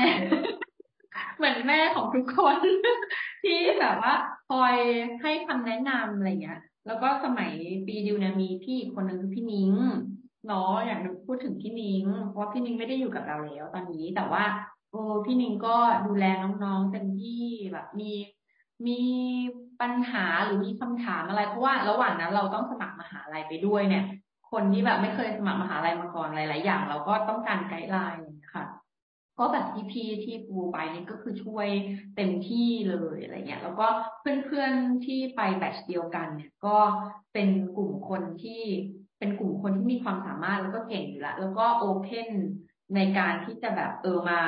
[1.38, 2.58] เหมือนแม่ของทุกคน
[3.44, 4.14] ที่แบบว่า
[4.50, 4.76] คอย
[5.22, 7.52] ให้คำแนะนำอะไรเงี้ย แล้วก็สมัย
[7.86, 9.72] ปีดิวเนี่ยมีพี่อีกคนหนึ่งคือพี่นิ้ง
[10.48, 14.44] เนาะอยากพูดถึงพี่นิงเพราะพี่นิงไม่ได้อยู่กับเราแล้วตอนนี้แต่ว่า
[14.92, 15.76] โอ้พี่นิงก็
[16.08, 16.26] ดูแล
[16.64, 18.12] น้องๆเต็มที่แบบมี
[18.88, 19.02] มี
[19.82, 24.06] ปัญหาหรือมีคำถามอะไร เพราะว่าระหว่างนั้นเราต้องสมัครมหาลัยไปด้วยเนี่ย
[24.52, 28.64] คนที่แบบไม่เคยสมัครมหาลัยมาก่อนหลาย ๆ อย่าง เราก็ต้องการไกด์ไลน์ค่ะ
[29.40, 31.68] ก็แบบพี่ที่ปูไปนี่ก็คือช่วย
[32.16, 33.88] เต็มที่เลยอะไรเงี้ย แล้วก็
[34.20, 36.78] เพื่อนๆที่ไปแบทช์เดียวกันเนี่ย ก็
[37.34, 38.64] เป็นกลุ่มคนที่
[39.20, 42.30] เป็นกลุ่มคนที่มีความสามารถแล้วก็เก่งอยู่แล้วแล้วก็โอเพน
[42.96, 44.40] ในการที่จะแบบเออมา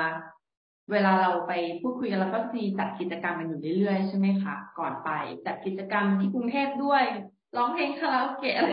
[0.91, 5.09] เวลาเราไปพูดคุยกันแล้วก็มีจัดกิจกรรมกันอยู่เรื่อยๆ ใช่ไหมคะก่อนไป
[5.45, 7.03] จัดกิจกรรมที่กรุงเทพด้วย
[7.57, 8.71] ร้องเพลงคาราโอเกะอะไร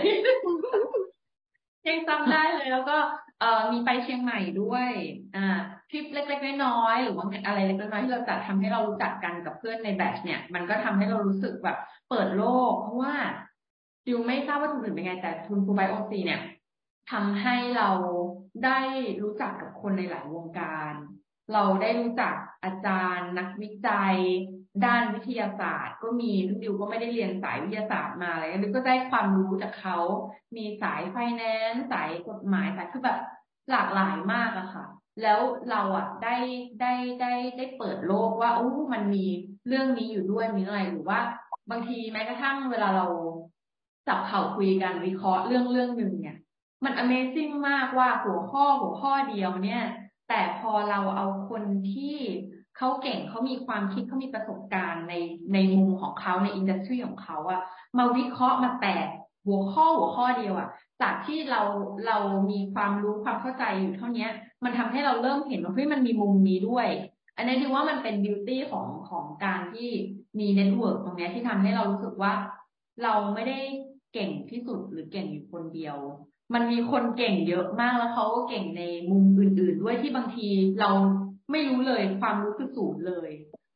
[1.87, 2.97] ยังจำได้เลยแล้วก็
[3.41, 4.89] เอ่อมีไปเชียงใหม่ด้วย
[5.37, 5.47] อ่า
[5.91, 13.15] ทริปเล็กๆน้อยๆหรือว่าอะไรเล็กๆน้อยๆที่เราจัดทำให้เรารู้จักกันกับเพื่อนในแบทช์เนี่ย มันก็ทำให้เรารู้สึกแบบเปิดโลก เพราะว่า
[14.09, 16.43] ดิวไม่ทราบว่าทุนอื่นเป็นไง แต่ทุนฟูไบโอซีเนี่ย
[17.11, 17.91] ทำให้เรา
[18.65, 18.81] ได้
[19.23, 20.93] รู้จักกับคนในหลายวงการ
[21.53, 24.17] เราได้รู้จักอาจารย์ นักวิจัย
[24.85, 29.99] ด้านวิทยาศาสตร์ ก็มีดิวก็ไม่ได้เรียนสายวิทยาศาสตร์มาอะไรดิวก็ได้ความรู้จากเขา
[30.57, 33.19] มีสายไฟแนนซ์สายกฎหมายสายคือแบบ
[33.71, 34.85] หลากหลายมากอะค่ะ
[35.23, 35.41] แล้ว
[35.71, 36.37] เราอะได้
[36.81, 39.25] ได้ได้ได้เปิดโลกว่าโอ้มันมี
[39.69, 41.21] เรื่องนี้อยู่ด้วยมีอะไรหรือว่า
[41.71, 43.07] บางทีแม้กระทั่งเวลาเรา
[44.09, 46.37] จับเข่าคุยกันวิเคราะห์เรื่องเรื่องหนึ่งเนี่ย
[46.85, 49.83] มัน Amazing มากว่าหัวข้อหัวข้อเดียวเนี่ย
[50.29, 52.17] แต่พอเราเอาคนที่
[52.77, 55.15] เขาเก่งเขามีความคิดเขามีประสบการณ์ใน
[55.53, 57.61] ในมุมของเขาในอินดัสทรีของเขาอะ
[57.99, 59.07] มาวิเคราะห์มาแตก
[59.47, 60.69] หัวข้อหัวข้อเดียวอะ
[61.03, 61.63] จากที่เรา
[62.07, 62.19] เรา
[62.51, 64.27] มีความรู้ความเข้าใจอยู่เท่านี้
[64.65, 66.89] มันทำให้เราเริ่มเห็นว่าเฮ้ยมันมีมุมนี้ด้วย
[67.37, 69.89] อันนี้ดีว่ามันเป็นบิวตี้ของของการที่
[70.39, 72.33] มี network ตรงนี้ที่ทำให้เรารู้สึกว่า
[73.05, 73.59] เราไม่ได้
[74.15, 75.97] เก่งที่สุดหรือเก่งอยู่คนเดียว
[76.55, 80.49] มันมีคนเก่งเยอะมากแล้วเขาก็เก่งในมุมอื่น ๆ ด้วยที่บางที
[80.81, 80.91] เรา
[81.51, 83.31] ไม่รู้เลยความรู้คือศูนย์เลย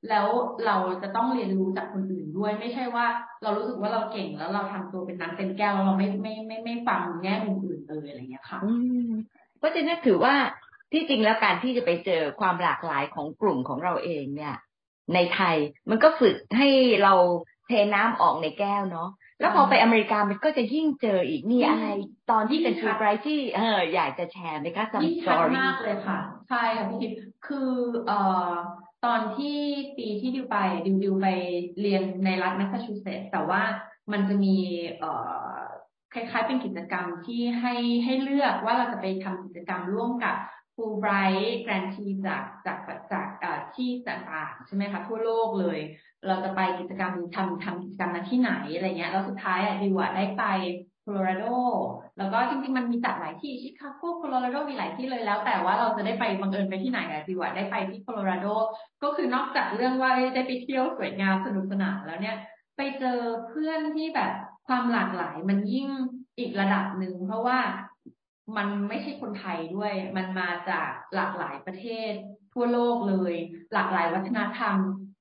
[0.08, 0.26] แล้ว
[0.66, 3.06] เราจะต้องเรียนรู้จากคนอื่นด้วย ไม่ใช่ว่า
[3.42, 8.72] เรารู้สึกว่าเราเก่งแล้วเราทำตัวเป็นน้ำเต็มแก้วเราไม่ไม่ไม่ไม่ฟังแง่มุมอื่นเลยอะไรเงี้ยค่ะอื
[9.08, 9.10] ม
[9.58, 10.34] เพราะนั้นถือว่า
[10.92, 14.54] ที่จริงแล้วการที่จะไปเจอความหลากหลายของกลุ่มของเราเองเนี่ย
[15.14, 15.56] ในไทย
[15.90, 16.68] มันก็ฝึกให้
[17.04, 17.14] เรา
[17.68, 19.08] เทน้ำออกในแก้วเนาะ
[19.42, 21.86] แล้วพอไปอเมริกามันก็จะยิ่งเจออีกมีอะไร
[22.30, 27.70] ตอนที่เป็นฟูไบรท์ที่เอออยากจะแชร์ไหมคะ some interesting story มากเลยค่ะ ใช่ค่ะพี่ทิพย์คือ
[28.06, 28.52] เอ่อ
[29.04, 29.58] ตอนที่
[29.98, 31.26] ปีที่ดิวไปดิวดิวไป
[31.80, 33.62] เรียนในรัฐแมสซาชูเซตส์แต่ว่า
[34.12, 34.56] มันจะมี
[34.98, 35.12] เอ่
[35.54, 35.58] อ
[36.14, 37.74] คล้ายๆเป็นกิจกรรมที่ให้
[38.04, 40.36] ให้เลือกว่าเราจะไปทำกิจกรรมร่วมกับ
[40.74, 42.78] Fulbright grantee จากจาก
[43.12, 43.31] จากเอ่อ
[43.76, 45.78] ที่ต่างๆใช่ไหมคะทั่วโลกเลย
[46.26, 50.44] เราจะไปกิจกรรมทำทำกิจกรรมนั้นที่ไหนอะไรเงี้ยแล้วสุดท้ายอะดิวะได้ไป
[51.02, 51.44] โคโลราโด
[52.18, 58.46] แล้วก็จริงๆมันมีจัดหลายที่ชิคาโกโคโลราโดมีหลายที่เลยแล้ว แต่ว่าเราจะได้ไปบังเอิญไปที่ไหนอะดิวะได้ไปที่โคโลราโด
[59.02, 62.36] ก็คือนอกจากเรื่องว่าได้ไปเที่ยวสวยงามสนุกสนานแล้วเนี่ย
[62.76, 64.32] ไปเจอเพื่อนที่แบบ
[64.68, 65.88] ความหลากหลายมันยิ่ง
[66.38, 67.58] อีกระดับหนึ่งเพราะว่า
[68.56, 72.12] มันไม่ใช่คนไทยด้วย มันมาจากหลากหลายประเทศ
[72.52, 73.34] ทั่วโลกเลย
[73.72, 74.76] หลากหลายวัฒนธรรม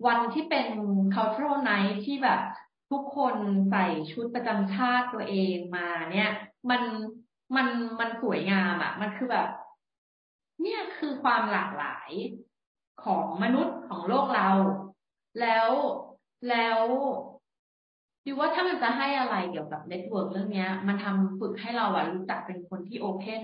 [0.07, 0.67] วันที่เป็น
[1.13, 2.41] cultural night ที่แบบ
[2.91, 3.35] ทุกคน
[3.71, 6.31] ใส่ชุดประจำชาติตัวเองมาเนี่ย
[6.69, 6.81] มัน
[7.55, 7.67] มัน
[7.99, 9.47] มันสวยงามอะ่ะ มันคือแบบ
[10.61, 12.11] เนี่ยคือความหลากหลาย
[13.03, 14.49] ของมนุษย์ของโลกเรา
[15.41, 15.69] แล้ว
[16.49, 16.79] แล้ว
[18.25, 23.43] ดิวว่าถ้ามันจะให้อะไรเกี่ยวกับ network เรื่องเนี้ยมันทำฝึกให้เราอะรู้จักเป็นคนที่ open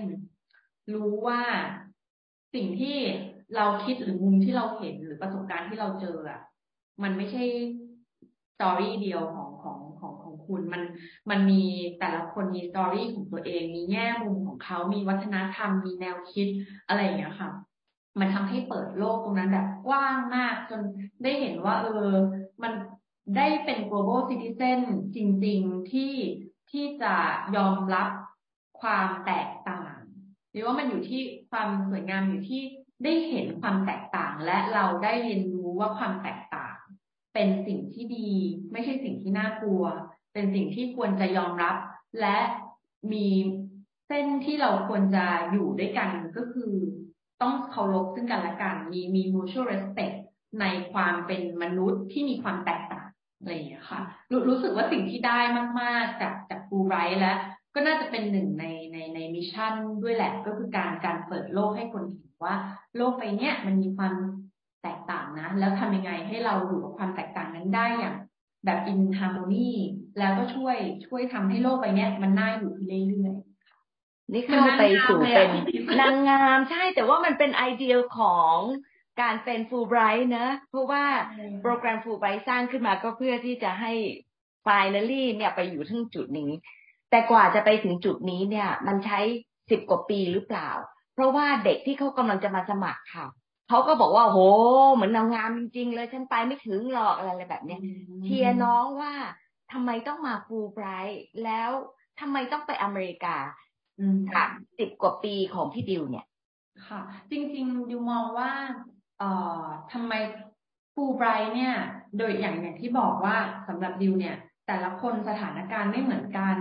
[0.94, 1.40] รู้ว่า
[2.54, 2.98] สิ่งที่
[3.56, 6.40] เราคิดหรือมุมที่เราเห็นหรือประสบการณ์ที่เราเจออะ
[7.02, 7.44] มันไม่ใช่
[8.54, 10.82] story เดียวของของของของคุณมัน
[11.30, 11.62] มันมี
[11.98, 16.48] แต่ละคนมี story ของตัวเอง มีแง่มุมของเขา มีวัฒนธรรม มีแนวคิด
[16.88, 17.50] อะไรอย่างเงี้ยค่ะ
[18.20, 20.80] มันทำให้เปิดโลกตรงนั้นแบบกว้างมาก จน
[21.22, 22.10] ได้เห็นว่า เออ
[22.62, 22.72] มัน
[23.36, 24.78] ได้เป็น global citizen
[25.14, 26.14] จริง ๆ ที่
[26.70, 27.14] ที่จะ
[27.56, 28.10] ยอมรับ
[28.80, 29.98] ความแตกต่าง
[30.50, 32.62] หรือว่ามันอยู่ที่ความสวยงามอยู่ที่
[33.04, 36.74] ได้เห็นความแตกต่างและเราได้เรียนรู้ว่าความแตกต่าง
[37.34, 38.30] เป็นสิ่งที่ดี
[38.72, 39.84] ไม่ใช่สิ่งที่น่ากลัว
[40.32, 41.76] เป็นสิ่งที่ควรจะยอมรับ
[42.20, 42.38] และ
[43.12, 43.28] มี
[44.08, 46.72] เส้นที่เราควรจะอยู่ด้วยกันก็คือ
[47.42, 50.16] ต้องเคารพซึ่งกันและกัน มีมี mutual respect
[50.60, 53.06] ในความเป็นมนุษย์ที่มีความแตกต่าง
[53.38, 55.40] อะไรอย่างเงี้ยค่ะรรู้สึกว่าสิ่งที่ได้
[55.80, 57.32] มาก ๆ จากจากฟูไรและ
[57.78, 62.54] ก็น่าจะเป็นหนึ่งในในใน mission ด้วยแหละ ก็คือการการเปิดโลกให้คนเห็นว่า
[62.96, 64.14] โลกใบเนี้ยมันมีความ
[64.82, 68.14] แตกต่างนะ แล้วทำยังไงให้เราอยู่กับความแตกต่างนั้นได้อย่าง
[68.64, 69.70] แบบ in harmony
[70.18, 75.50] แล้วก็ช่วยช่วยทำให้โลกใบเนี้ยมันน่าอยู่ขึ้นเรื่อยๆนี่เข้าไปสู่เป็น
[76.00, 78.56] นางงามใช่แต่ว่ามันเป็นไอเดียของ
[79.20, 81.04] การเป็นฟูไบรท์นะ เพราะว่า
[81.62, 83.92] โปรแกรมฟูไบรท์สร้างขึ้นมาก็เพื่อที่จะให้
[84.62, 86.50] ไฟน a ลี่เนี่ยไปอยู่ที่จุดนี้
[87.10, 89.18] แต่กว่าจะไปถึงจุดนี้เนี่ย มันใช้
[89.70, 90.70] สิบกว่าปีหรือเปล่า
[91.14, 93.26] เพราะว่าเด็กที่เขากำลังจะมาสมัครค่ะ
[93.68, 94.38] เขาก็บอกว่าโห
[94.94, 97.80] เหมือนนางงามจริงๆเลยฉันไปไม่ถึงหรอกอะไรแบบเนี้ย
[98.24, 99.12] เชียร์น้องว่า
[99.72, 101.70] ทำไมต้องมาฟูไบรท์แล้ว
[102.20, 103.36] ทำไมต้องไปอเมริกา
[104.34, 104.44] ค่ะ
[104.78, 106.26] สิบกว่าปีของพี่ดิวเนี่ย
[106.86, 108.50] ค่ะ จริงๆดิวมองว่า
[109.18, 110.12] เอ่อทำไม
[110.94, 111.74] ฟูไบรท์เนี่ย
[112.18, 113.36] โดยอย่างอย่างที่บอกว่า
[113.68, 116.56] สำหรับดิวเนี่ย แต่ละคนสถานการณ์ไม่เหมือนกัน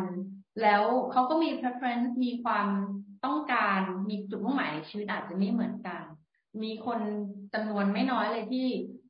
[0.62, 2.67] แล้วเขาก็มี preference มีความ
[3.26, 6.02] ต้องการมีจุดมุ่งหมายในชีวิตอาจจะไม่เหมือนกัน
[6.63, 7.00] มีคน
[7.54, 8.67] จำนวนไม่น้อยเลยที่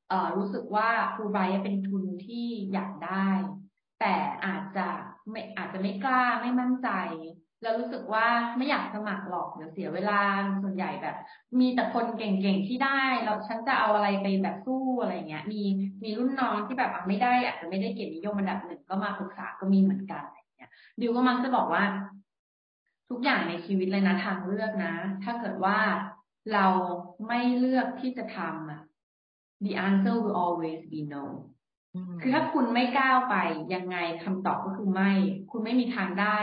[0.10, 3.30] เออรู้สึกว่าฟูไบร์เป็นทุนที่อยากได้
[4.00, 4.88] แต่อาจจะ
[5.30, 6.90] ไม่อาจจะไม่กล้าไม่มั่นใจ
[7.62, 8.26] แล้วรู้สึกว่า
[8.58, 10.22] ไม่อยากสมัครหรอกเดี๋ยวเสียเวลา
[10.62, 11.18] ส่วนใหญ่แบบ
[11.60, 15.62] มีแต่คนเก่งๆที่ได้เราฉันจะเอาอะไรไปแบบสู้อะไรเงี้ย มี
[16.04, 20.24] มีรุ่นน้องที่แบบไม่ได้อาจจะไม่ได้เกียรตินิยมอันดับหนึ่งก็มาปรึกษาก็มีเหมือนกัน
[21.02, 21.84] ดิวก็มักจะบอกว่า
[23.10, 25.78] ทุกอย่างในชีวิตเลยนะทางเลือกนะ ถ้าเกิดว่า
[26.54, 26.66] เรา
[27.28, 28.82] ไม่เลือกที่จะทำอะ
[29.66, 31.26] the answer will always be no
[32.22, 33.36] คือถ้าคุณไม่ก้าวไป
[33.74, 35.12] ยังไงคำตอบก็คือไม่
[35.52, 36.38] คุณไม่มีทางได้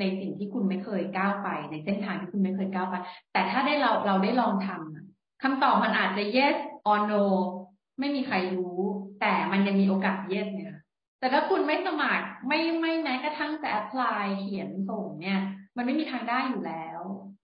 [0.00, 2.94] ในสิ่งที่คุณไม่เคยก้าวไป ในเส้นทางที่คุณไม่เคยก้าวไป
[3.32, 6.56] แต่ถ้าได้เราเราได้ลองทำคำตอบมันอาจจะ yes
[6.90, 7.24] or no
[7.98, 8.78] ไม่มีใครรู้
[9.20, 10.74] แต่มันยังมีโอกาส yes เนี่ย
[11.18, 15.40] แต่ถ้าคุณไม่สมัครไม่ไม่แม้กระทั่งจะ apply เขียนส่งเนี่ย
[15.76, 17.00] มันไม่มีทางได้อยู่แล้ว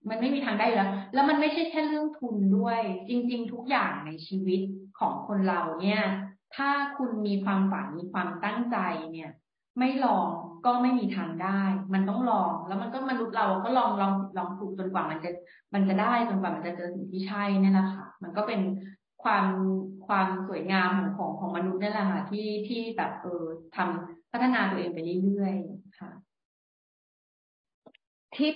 [0.09, 4.61] มันไม่มีทางได้อยู่แล้ว แล้วมันไม่ใช่แค่เรื่องทุนด้วย จริง ๆ ทุกอย่างในชีวิต
[4.99, 6.01] ของคนเราเนี่ย
[6.55, 8.77] ถ้าคุณมีความฝันมีความตั้งใจ
[9.11, 9.31] เนี่ย
[9.79, 10.29] ไม่ลอง
[10.65, 11.61] ก็ไม่มีทางได้
[11.93, 15.29] มันต้องลอง แล้วมันก็มนุษย์เราก็ลองลองลองถูกจนกว่ามันจะ
[15.73, 18.59] มันจะได้จนกว่ามันจะเจอสิ่งที่ใช่นี่แหละค่ะ มันก็เป็น
[19.25, 19.47] ความ
[20.07, 26.11] ความสวยงามของของของมนุษย์นี่แหละค่ะที่ที่แบบเออทำพัฒนาตัวเองไปเรื่อยๆค่ะ
[28.35, 28.55] ทิป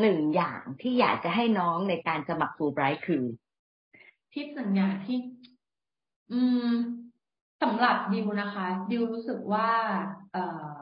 [0.00, 3.24] หนึ่งอย่างที่อยากจะให้น้องในการสมัครฟูไบรท์คือ
[4.32, 5.18] ทิปหนึ่งอย่างที่
[6.32, 6.70] อืม
[7.62, 9.70] สำหรับดิวนะคะ ดิวรู้สึกว่า
[10.32, 10.38] เอ
[10.72, 10.78] อ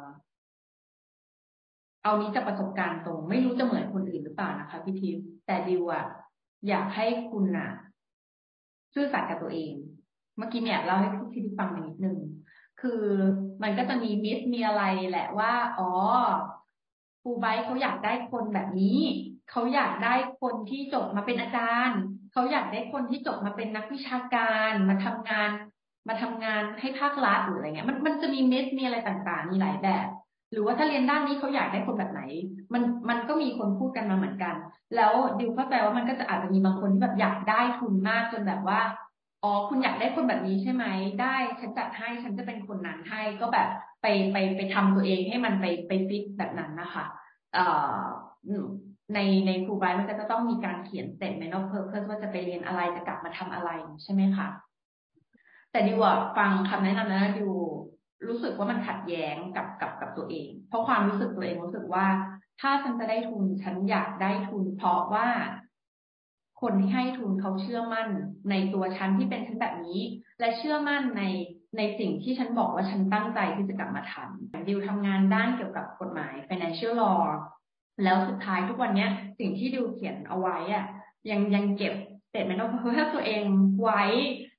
[2.03, 6.05] เอานี้จากประสบการณ์ตรง ไม่รู้จะเหมือนคนอื่นหรือเปล่านะคะพี่ทิพย์แต่ดิวอะ
[6.69, 7.71] อยากให้คุณอะ
[8.97, 9.75] ซื่อสัตย์กับตัวเอง
[10.37, 12.19] เมื่อกี้เนี่ยเราให้พี่ทิพย์ฟังนิดนึง
[12.81, 13.03] คือ
[13.63, 15.91] มันก็จะมีมิสมีอะไรแหละว่า อ๋อ
[17.23, 19.01] ฟูไบเขาอยากได้คนแบบนี้
[19.51, 21.99] เขาอยากได้คนที่จบมาเป็นอาจารย์
[22.33, 25.51] เขาอยากได้คนที่จบมาเป็นนักวิชาการมาทำงาน
[26.09, 30.07] มาทำงานให้ภาครัฐหรืออะไรเงี้ย มันมันจะมีเมสมีอะไรต่างๆ มีหลายแบบ
[30.53, 32.23] หรือว่าถ้าเรียนด้านนี้เขาอยากได้คนแบบไหน
[32.73, 34.55] มันมันก็มีคนพูดกันมาเหมือนกัน
[34.97, 38.81] แล้วดิวเข้าใจว่ามันก็จะอาจจะมีบางคนที่แบบอยากได้ทุนมากจนแบบว่า
[39.43, 40.85] อ๋อคุณอยากได้คนแบบนี้ใช่ไหม
[41.21, 43.69] ได้ฉันจัดให้ฉันจะเป็นคนนั้นให้ก็แบบ
[44.03, 47.05] ไปไปไปทำตัวเองให้มันไปไปฟิตแบบนั้นนะคะ
[47.55, 47.65] เอ่
[47.97, 48.01] อ
[49.15, 53.71] ในในครูไบมันก็จะต้องมีการเขียนเสร็จไหมนาะเพื่อเพื่อว่าจะไปเรียนอะไรจะกลับมาทำอะไร
[54.03, 54.47] ใช่ไหมคะ
[55.71, 56.05] แต่ดิว
[56.37, 57.53] ฟังคำแนะนำนะดิว
[58.27, 62.07] รู้สึกว่ามันขัดแย้งกับกับ ตัวเอง เพราะความรู้สึกตัวเองรู้สึกว่า
[62.61, 65.29] ถ้าฉันจะได้ทุนฉันอยากได้ทุน เพราะว่า
[66.63, 68.09] คนที่ให้ทุนเขาเชื่อมั่น
[68.51, 70.01] ในตัวฉันที่เป็นฉันแบบนี้
[70.41, 71.23] และเชื่อมั่นใน
[71.77, 77.21] ในสิ่งที่ฉันบอกว่าฉันตั้งใจที่จะกลับมาทำดิวทำงานด้านเกี่ยวกับกฎหมาย financial law
[78.05, 79.07] แล้วสุดท้ายทุกวันนี้
[79.39, 80.85] สิ่งที่ดิวเขียนเอาไว้อะ
[81.31, 81.95] ยังยังเก็บ
[82.31, 83.43] เสร็จไหมเนาะเพื่อตัวเอง
[83.83, 84.03] ไว้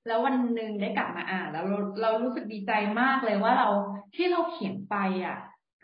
[0.08, 3.70] แล้ววันหนึ่งได้กลับมาอ่านแล้วเราเรารู้สึกดีใจมากเลยว่าเรา
[4.15, 5.38] ที่เราเขียนไปอะ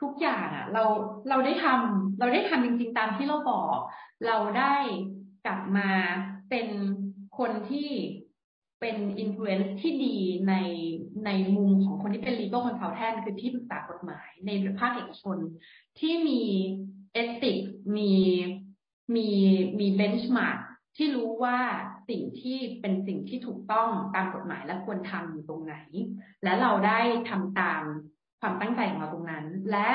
[0.03, 0.83] ทุกอย่างอะ เรา
[1.29, 3.77] เราได้ทำเราได้ทำจริง ๆ ตามที่เราบอก
[4.25, 4.73] เราได้
[5.45, 5.89] กลับมา
[6.49, 6.67] เป็น
[7.37, 7.89] คนที่
[8.81, 10.17] เป็น influence ที่ดี
[10.49, 10.53] ใน
[11.25, 15.37] ในมุมของคนที่เป็น legal consultant คือที่ปรึกษากฎหมายในภาคเอกชน
[15.99, 16.41] ที่มี
[17.13, 17.60] ethic
[17.97, 18.13] มี
[19.15, 19.29] มี
[19.79, 20.60] มี benchmark
[20.97, 21.59] ที่รู้ว่า
[22.09, 25.75] สิ่งที่เป็นสิ่งที่ถูกต้องตามกฎหมายและควรทำอยู่ตรงไหน
[26.43, 27.83] และเราได้ทำตาม
[28.43, 29.89] ความตั้งใจของเราตรงนั้น และ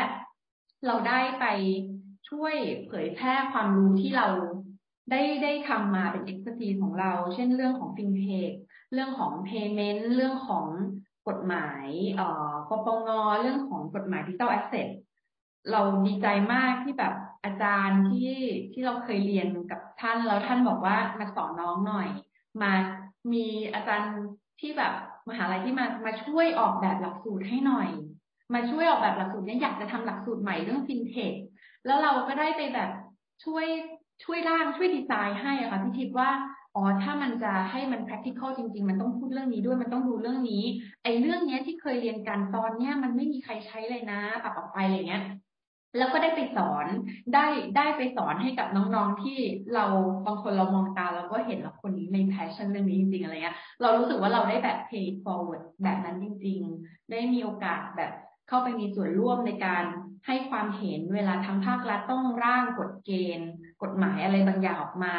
[0.86, 1.46] เราได้ไป
[2.28, 2.54] ช่วย
[2.86, 4.26] เผยแพร่ความรู้ที่เรา
[5.10, 8.54] ได้ได้ทำมาเป็น expertise ของเรา เช่นเรื่องของ fintech
[8.92, 10.66] เรื่องของ payment เรื่องของ
[11.28, 13.08] กฎหมายเอ่อปปง
[13.40, 14.88] เรื่องของกฎหมาย digital asset
[15.70, 18.36] เราดีใจมากที่แบบอาจารย์ที่
[18.72, 22.08] ที่เราเคยเรียนกับท่านแล้วท่านบอกว่ามาสอนน้องหน่อย
[22.62, 22.72] มา
[23.32, 24.12] มีอาจารย์
[24.60, 24.94] ที่แบบ
[25.28, 27.88] มหาลัยที่มามาช่วยออกแบบหลักสูตรให้หน่อย
[28.54, 31.32] มาช่วยออกแบบหลักสูตรเนี้อยากจะทำหลักสูตรใหม่เรื่องฟินเทค
[31.86, 32.90] แล้วเราก็ได้ไปแบบ
[33.44, 33.66] ช่วย
[34.24, 36.30] ช่วยร่างช่วยดีไซน์ให้อะค่ะพี่ทิพย์ว่า
[36.74, 40.64] อ๋อถ้ามันจะให้มัน practical จริง ๆ มันต้องพูดเรื่องนี้ด้วยมันต้องดูเรื่องนี้
[41.02, 45.24] ไอ้เรื่องเนี้ยที่เคยเรียนกันตอนเนี้ยมันไม่มีใครใช้เลยนะปรับออกไปอะไรเงี้ย
[45.98, 46.86] แล้วก็ได้ไปสอน
[47.34, 49.38] ได้ได้ไปสอนให้กับน้องๆที่
[49.74, 49.84] เรา
[50.26, 58.12] บางคนเรามองตาเราก็เห็นว่าคนนี้ในแพชชั่นเรื่องนี้จริงๆอะไรเงี้ยเรารู้สึกว่าเราได้แบบ pay forward แบบนั้นจริง ๆ ได้มีโอกาสแบบ
[58.48, 59.84] เข้าไปมีส่วนร่วมในการ
[60.26, 63.50] ให้ความเห็นเวลาทางภาครัฐต้องร่างกฎเกณฑ์
[63.82, 65.14] กฎหมายอะไรบางอย่างออกมา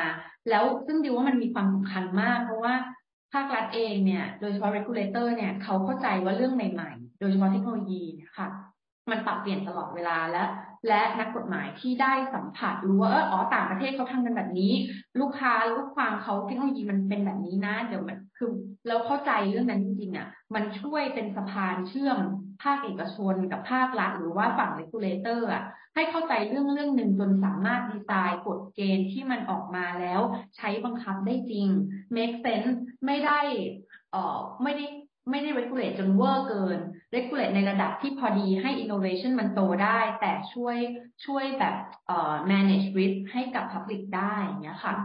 [0.50, 2.74] แล้วซึ่งดิวว่ามันมีความสำคัญมาก เพราะว่า
[3.34, 8.04] ภาครัฐเองเนี่ย โดยเฉพาะ regulator เนี่ยเขาเข้าใจว่าเรื่องใหม่ๆ โดยเฉพาะเทคโนโลยี
[8.38, 8.48] ค่ะ
[9.12, 10.44] มันปรับเปลี่ยนตลอดเวลาและ
[10.88, 14.74] และนักกฎหมายที่ได้สัมผัสรู้ว่าอ๋อต่างประเทศเขาทำกันแบบนี้
[15.20, 18.52] ลูกค้าลูกความเขาเทคโนโลยีมันเป็นแบบนี้นะ เดี๋ยวมัน คือ
[18.88, 22.18] แล้วเข้าใจเรื่องนั้นจริงๆอะ มันช่วยเป็นสะพานเชื่อม
[22.64, 25.64] ภาคเอกชนกับภาครัฐหรือว่าฝั่งเลกูเลเตอร์อะ
[25.96, 30.22] ให้เข้าใจเรื่องเรื่องหนึ่งจนสามารถดีไซน์กฎเกณฑ์ที่มันออกมาแล้ว
[30.58, 31.68] ใช้บังคับได้จริง
[32.16, 32.72] make sense
[33.06, 33.40] ไม่ได้
[34.12, 34.86] เอ่อไม่ได้
[35.30, 36.80] ไม่ได้ regulate จนเวอร์เกิน
[37.16, 40.78] regulate ในระดับที่พอดีให้ innovation มันโตได้ แต่ช่วย
[41.26, 41.76] ช่วยแบบ
[42.08, 44.96] เอ่อ manage risk ให้กับ public ได้อย่างเงี้ยค่ะ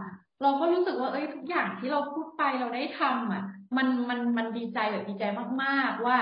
[0.41, 3.43] เราก็รู้สึกว่าเอ้ยทุกอย่างที่เราพูดไปเราได้ทำอะ
[3.77, 5.23] มันมันมันดีใจแบบดีใจ
[5.63, 6.17] มากๆว่า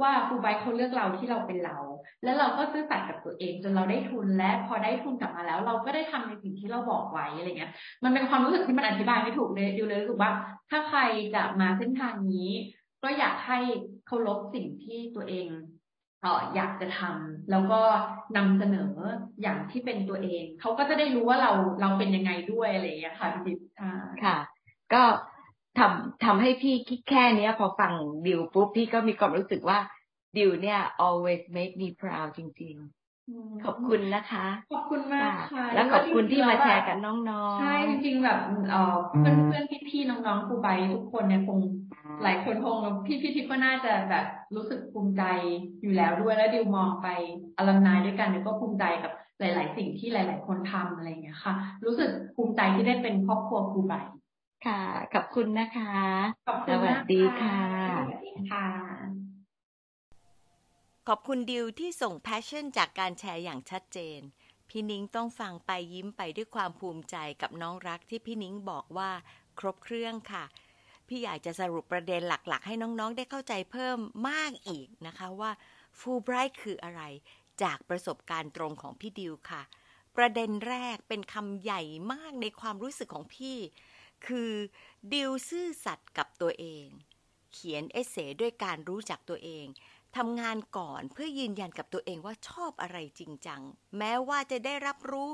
[0.00, 1.76] ว่าครูไบเขาเลือกเราที่เราเป็นเรา
[2.24, 7.72] แล้วเราก็ซื่อสัตย์กับตัวเอง จนเราได้ทุนและพอได้ทุนกลับมาแล้ว เราก็ได้ทำในสิ่งที่เราบอกไว้อะไรเงี้ย
[8.04, 10.32] มันเป็นความรู้สึกที่มันอธิบายไม่ถูกเลยดิวเลยรู้สึกว่า
[10.70, 11.00] ถ้าใคร
[11.34, 12.50] จะมาเส้นทางนี้
[13.02, 13.58] ก็อยากให้
[14.06, 15.46] เคารพสิ่งที่ตัวเอง
[16.24, 17.80] อออยากจะทำแล้วก็
[18.36, 18.90] นำเสนอ
[19.42, 23.60] อย่างที่เป็นตัวเอง เขาก็จะได้รู้ว่าเราเราเป็นยังไงด้วยอะไรอย่างเงี้ยค่ะพี่ดิบ
[24.24, 24.36] ค่ะ
[24.94, 25.02] ก็
[25.78, 27.92] ทำทำให้พี่คิดแค่เนี้ย พอฟัง
[28.26, 29.78] ดิวปุ๊บพี่ก็มีความรู้สึกว่า
[30.36, 33.01] ดิวเนี่ย always make me proud จริง ๆ
[33.64, 38.38] ขอบคุณนะคะ ขอบคุณมากค่ะแล้วขอบคุณที่มาแชร์กับน้องๆ ใช่จริงๆแบบ
[38.70, 41.58] เออเพื่อนเพื่อนพี่ๆน้องๆครูใบทุกคนเนี่ยคง
[42.22, 44.24] หลายคนคงพี่พี่ทิพย์ก็น่าจะแบบ
[44.56, 45.22] รู้สึกภูมิใจ
[45.82, 47.08] อยู่แล้วด้วยแล้วดิวมองไป
[47.58, 51.54] อลัมนายด้วยกันเนี่ยก็ภูมิใจกับหลาย ๆ สิ่งที่หลาย ๆ คนทำอะไรอย่างเงี้ยค่ะ
[51.84, 53.94] รู้สึกภูมิใจที่ได้เป็นครอบครัวครูใบ
[54.66, 54.80] ค่ะ
[55.14, 55.92] ขอบคุณนะคะ
[56.46, 59.21] ขอบคุณสวัสดีค่ะสวัสดีค่ะ
[61.08, 64.20] ขอบคุณดิวที่ส่ง passion จากการแชร์อย่างชัดเจน
[64.68, 69.10] พี่นิ้งต้องฟังไปยิ้มไปด้วยความภูมิใจกับน้องรักที่พี่นิ้งบอกว่า
[69.58, 70.44] ครบเครื่องค่ะ
[71.08, 75.50] พี่อยากจะสรุปประเด็นหลักๆ ให้น้องๆได้เข้าใจเพิ่มมากอีกนะคะว่า
[75.98, 77.02] ฟูไบรท์คืออะไร
[77.62, 79.62] จากประสบการณ์ตรงของพี่ดิวค่ะ
[80.16, 83.58] ประเด็นแรกเป็นคำใหญ่มากในความรู้สึกของพี่
[84.26, 84.52] คือ
[85.12, 86.86] ดิวซื่อสัตย์กับตัวเอง
[87.52, 89.66] เขียน essay ด้วยการรู้จักตัวเอง
[90.16, 93.60] ทำงานก่อนเพื่อยืนยันกับตัวเองว่าชอบอะไรจริงจัง
[93.98, 95.30] แม้ว่าจะได้รับรู้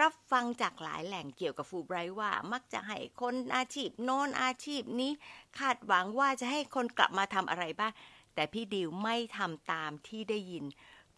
[0.00, 5.12] รับฟังจากหลายแหล่งเกี่ยวกับฟูไบรท์ว่า มักจะให้คนอาชีพโน้นอาชีพนี้
[5.58, 7.92] คาดหวังว่าจะให้คนกลับมาทำอะไรบ้าง
[8.34, 10.64] แต่พี่ดิวไม่ทำตามที่ได้ยิน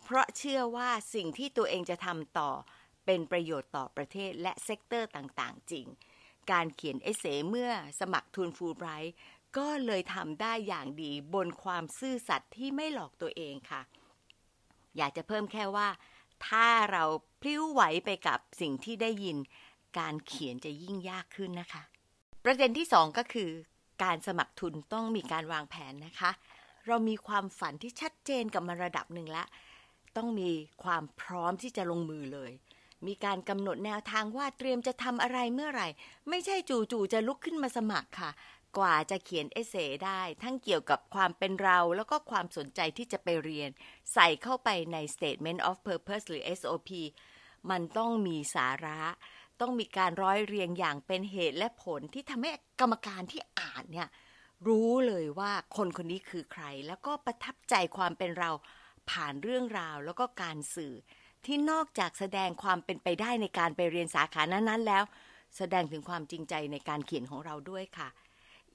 [0.02, 2.50] เพราะเชื่อว่าสิ่งที่ตัวเองจะทำต่อ
[3.06, 5.86] เป็นประโยชน์ต่อประเทศและ sector ต่างๆ จริง
[6.50, 9.14] การเขียนเอเซเมื่อสมัครทุนฟูไบรท์
[9.58, 13.82] ก็เลยทำได้อย่างดีบนความซื่อสัตย์ที่ไม่หลอกตัวเองค่ะ
[14.96, 15.88] อยากจะเพิ่มแค่ว่า
[16.46, 17.04] ถ้าเรา
[17.40, 19.36] พลิ้วไหวไปกับสิ่งที่ได้ยิน
[19.98, 21.82] การเขียนจะยิ่งยากขึ้นนะคะ
[22.44, 23.50] ประเด็นที่สองก็คือ
[24.02, 26.30] การสมัครทุนต้องมีการวางแผนนะคะ
[26.86, 29.46] เรามีความฝันที่ชัดเจนกับมันระดับหนึ่งแล้ว
[30.16, 30.50] ต้องมี
[30.84, 32.52] ความพร้อมที่จะลงมือเลย
[33.06, 35.88] มีการกำหนดแนวทางว่าเตรียมจะทำอะไรเมื่อไหร่
[36.28, 38.30] ไม่ใช่จู่ๆจะลุกขึ้นมาสมัครค่ะ
[38.78, 43.70] กว่าจะเขียนเอเซได้ ทั้งเกี่ยวกับความเป็นเราแล้วก็ความสนใจที่จะไปเรียน
[44.12, 46.90] ใส่เข้าไปใน Statement of Purpose หรือ SOP
[47.70, 49.00] มันต้องมีสาระ
[49.60, 54.08] ต้องมีการร้อยเรียงอย่างเป็นเหตุและผลที่ทำให้กรรมการที่อ่านเนี่ย
[54.68, 58.50] รู้เลยว่าคนคนนี้คือใคร แล้วก็ประทับใจความเป็นเรา
[59.10, 60.94] ผ่านเรื่องราวแล้วก็การสื่อ
[61.44, 65.04] ที่นอกจากแสดงความเป็นไปได้ในการไปเรียนสาขานั้นๆแล้ว
[65.56, 68.08] แสดงถึงความจริงใจในการเขียนของเราด้วยค่ะ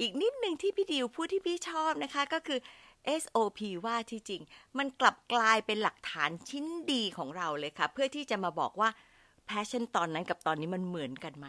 [0.02, 2.60] อีกนิดหนึ่งที่พี่ดิวพูดที่พี่ชอบนะคะก็คือ
[3.22, 4.42] SOP ว่าที่จริง
[4.78, 8.90] มันกลับกลายเป็นหลักฐานชิ้นดีของเราเลยค่ะ เพื่อที่จะมาบอกว่า
[9.52, 11.48] แพชชั่นตอนนั้นกับตอนนี้มันเหมือนกันไหม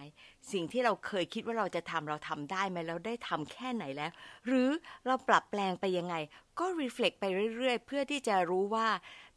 [0.53, 4.11] สิ่งที่เราเคยคิดว่าเราจะทำเราทำได้ไหมเราได้ทำแค่ไหนแล้ว
[4.47, 4.69] หรือ
[5.07, 6.15] เราปรับแปลงไปยังไง
[6.59, 7.25] ก็รีเฟล็กไป
[7.57, 8.89] เรื่อย ๆ เพื่อที่จะรู้ว่า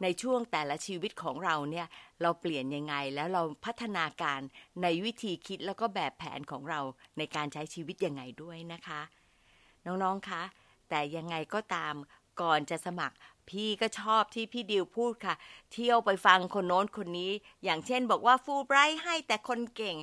[0.02, 1.88] ในช่วงแต่ละชีวิตของเราเนี่ย
[2.22, 4.40] เราเปลี่ยนยังไงแล้วเราพัฒนาการ
[4.82, 6.80] ในวิธีคิดแล้วก็แบบแผนของเรา
[7.18, 9.02] ในการใช้ชีวิตยังไงด้วยนะคะ
[9.86, 10.44] น้องๆคะ
[10.90, 11.94] แต่ยังไงก็ตาม
[12.42, 13.16] ก่อนจะสมัคร
[13.50, 15.36] พี่ก็ชอบที่พี่ดิวพูดค่ะ
[15.72, 17.32] เที่ยวไปฟังคนโน้นคนนี้
[17.64, 19.98] อย่างเช่นบอกว่าฟูไบรท์ให้แต่คนเก่ง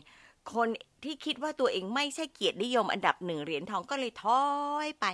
[0.55, 0.68] คน
[1.05, 4.44] ที่คิดว่าตัวเองไม่ใช่เกียรตินิยมอันดับหนึ่งเหรียญทองก็เลยท้อ
[4.87, 5.07] ยไป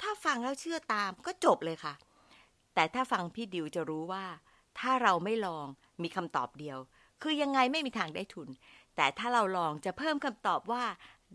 [0.00, 1.94] ถ้าฟังแล้วเชื่อตามก็จบเลยค่ะ
[2.74, 4.24] แต่ถ้าฟังพี่ดิวจะรู้ว่า
[4.78, 5.66] ถ้าเราไม่ลอง
[6.02, 6.78] มีคำตอบเดียว
[7.22, 8.48] คือยังไงไม่มีทางได้ทุน
[8.96, 10.84] แต่ถ้าเราลองจะเพิ่มคำตอบว่า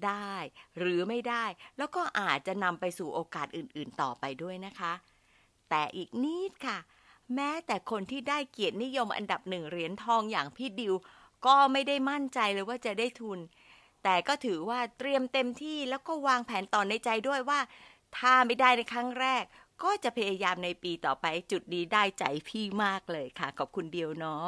[0.05, 0.35] ได้
[0.79, 1.45] หรือไม่ได้
[1.77, 4.93] แล้วก็อาจจะนำไปสู่โอกาสอื่น ๆ ต่อไปด้วยนะคะ
[5.69, 6.77] แต่อีกนิดค่ะ
[7.35, 10.93] แม้แต่คนที่ได้เกียรตินิยมอันดับหนึ่งเหรียญทองอย่างพี่ดิว
[11.45, 13.39] ก็ไม่ได้มั่นใจเลยว่าจะได้ทุน
[14.03, 17.59] แต่ก็ถือว่าเตรียมเต็มที่แล้วก็วางแผนต่อในใจด้วยว่า
[18.17, 19.43] ถ้าไม่ได้ในครั้งแรก
[19.83, 24.45] ก็จะพยายามในปีต่อไปจุดดีได้ใจพี่มากเลยค่ะ ขอบคุณเดียวเนาะ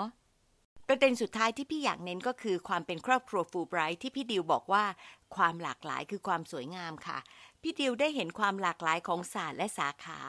[0.88, 4.86] ประเด็นสุดท้ายที่พี่อยากเน้นก็คือความเป็นครอบครัวฟูไบรท์ที่พี่ดิวบอกว่า
[5.36, 7.18] ความหลากหลายคือความสวยงามค่ะ
[7.62, 10.20] พี่ดิวได้เห็นความหลากหลายของศาสตร์และสาขา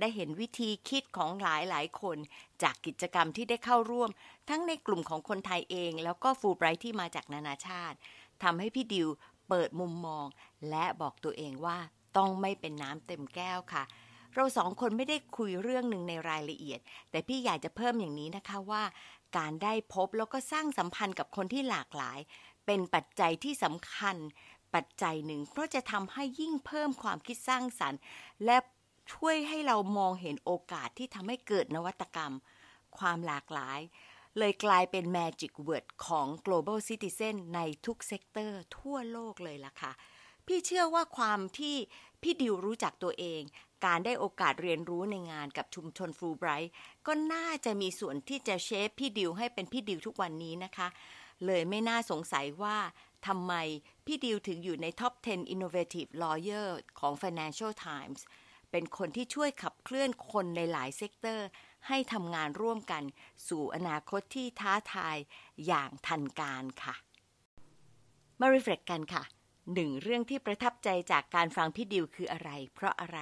[0.00, 2.18] ได้เห็นวิธีคิดของหลายหลายคน
[2.62, 4.10] จากกิจกรรมที่ได้เข้าร่วม
[4.48, 7.96] ทั้งในกลุ่มของคนไทยเอง แล้วก็ฟูไบรท์ที่มาจากนานาชาติ
[8.42, 9.08] ทำให้พี่ดิว
[9.48, 10.26] เปิดมุมมอง
[10.70, 11.78] และบอกตัวเองว่า
[12.16, 13.84] ต้องไม่เป็นน้ำเต็มแก้วค่ะ
[14.34, 16.80] เราสองคนไม่ได้คุยเรื่องหนึ่งในรายละเอียด
[17.10, 18.82] แต่พี่อยากจะเพิ่มอย่างนี้นะคะว่า
[19.36, 22.18] การได้พบแล้วก็สร้างสัมพันธ์กับคนที่หลากหลาย
[22.66, 24.16] เป็นปัจจัยที่สำคัญ
[24.74, 28.00] ปัจจัยหนึ่ง เพราะจะทำให้ยิ่งเพิ่มความคิดสร้างสรรค์
[28.44, 28.56] และ
[29.12, 32.32] ช่วยให้เรามองเห็นโอกาสที่ทำให้เกิดนวัตกรรม
[32.98, 33.80] ความหลากหลาย
[34.38, 39.92] เลยกลายเป็น Magic Word ของ Global Citizen ในทุก sector ทั่วโลกเลยล่ะค่ะ
[40.46, 41.76] พี่เชื่อว่าความที่
[42.22, 43.42] พี่ดิวรู้จักตัวเอง
[43.84, 46.72] การได้โอกาสเรียนรู้ในงานกับชุมชนฟูไบรท์
[47.06, 50.88] ก็น่าจะมีส่วนที่จะ shape พี่ดิวให้เป็นพี่ดิวทุกวันนี้นะคะ
[51.46, 52.76] เลยไม่น่าสงสัยว่า
[53.26, 53.54] ทำไม
[54.06, 58.20] พี่ดิวถึงอยู่ใน Top 10 Innovative Lawyer ของ Financial Times
[58.70, 61.46] เป็นคนที่ช่วยขับเคลื่อนคนในหลาย sector
[61.86, 63.02] ให้ทำงานร่วมกัน
[63.48, 65.16] สู่อนาคตที่ท้าทาย
[65.66, 66.94] อย่างทันการค่ะ
[68.40, 69.22] มา reflect กันค่ะ
[69.74, 73.20] หนึ่งเรื่องที่ประทับใจจากการฟังพี่ดิวคืออะไร เพราะอะไร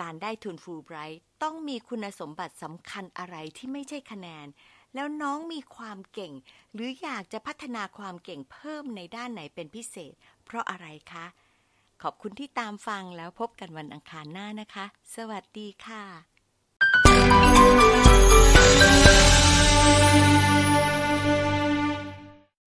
[0.00, 4.46] การได้ทุนฟูลไบรท์ต้องมีคุณสมบัติสำคัญอะไรที่ไม่ใช่คะแนน
[4.94, 6.32] แล้วน้องมีความเก่ง
[6.74, 10.14] หรืออยากจะพัฒนาความเก่งเพิ่มในด้านไหนเป็นพิเศษ
[10.44, 11.26] เพราะอะไรคะ
[12.02, 17.59] ขอบคุณที่ตามฟังแล้วพบกันวันอังคารหน้านะคะ สวัสดีค่ะ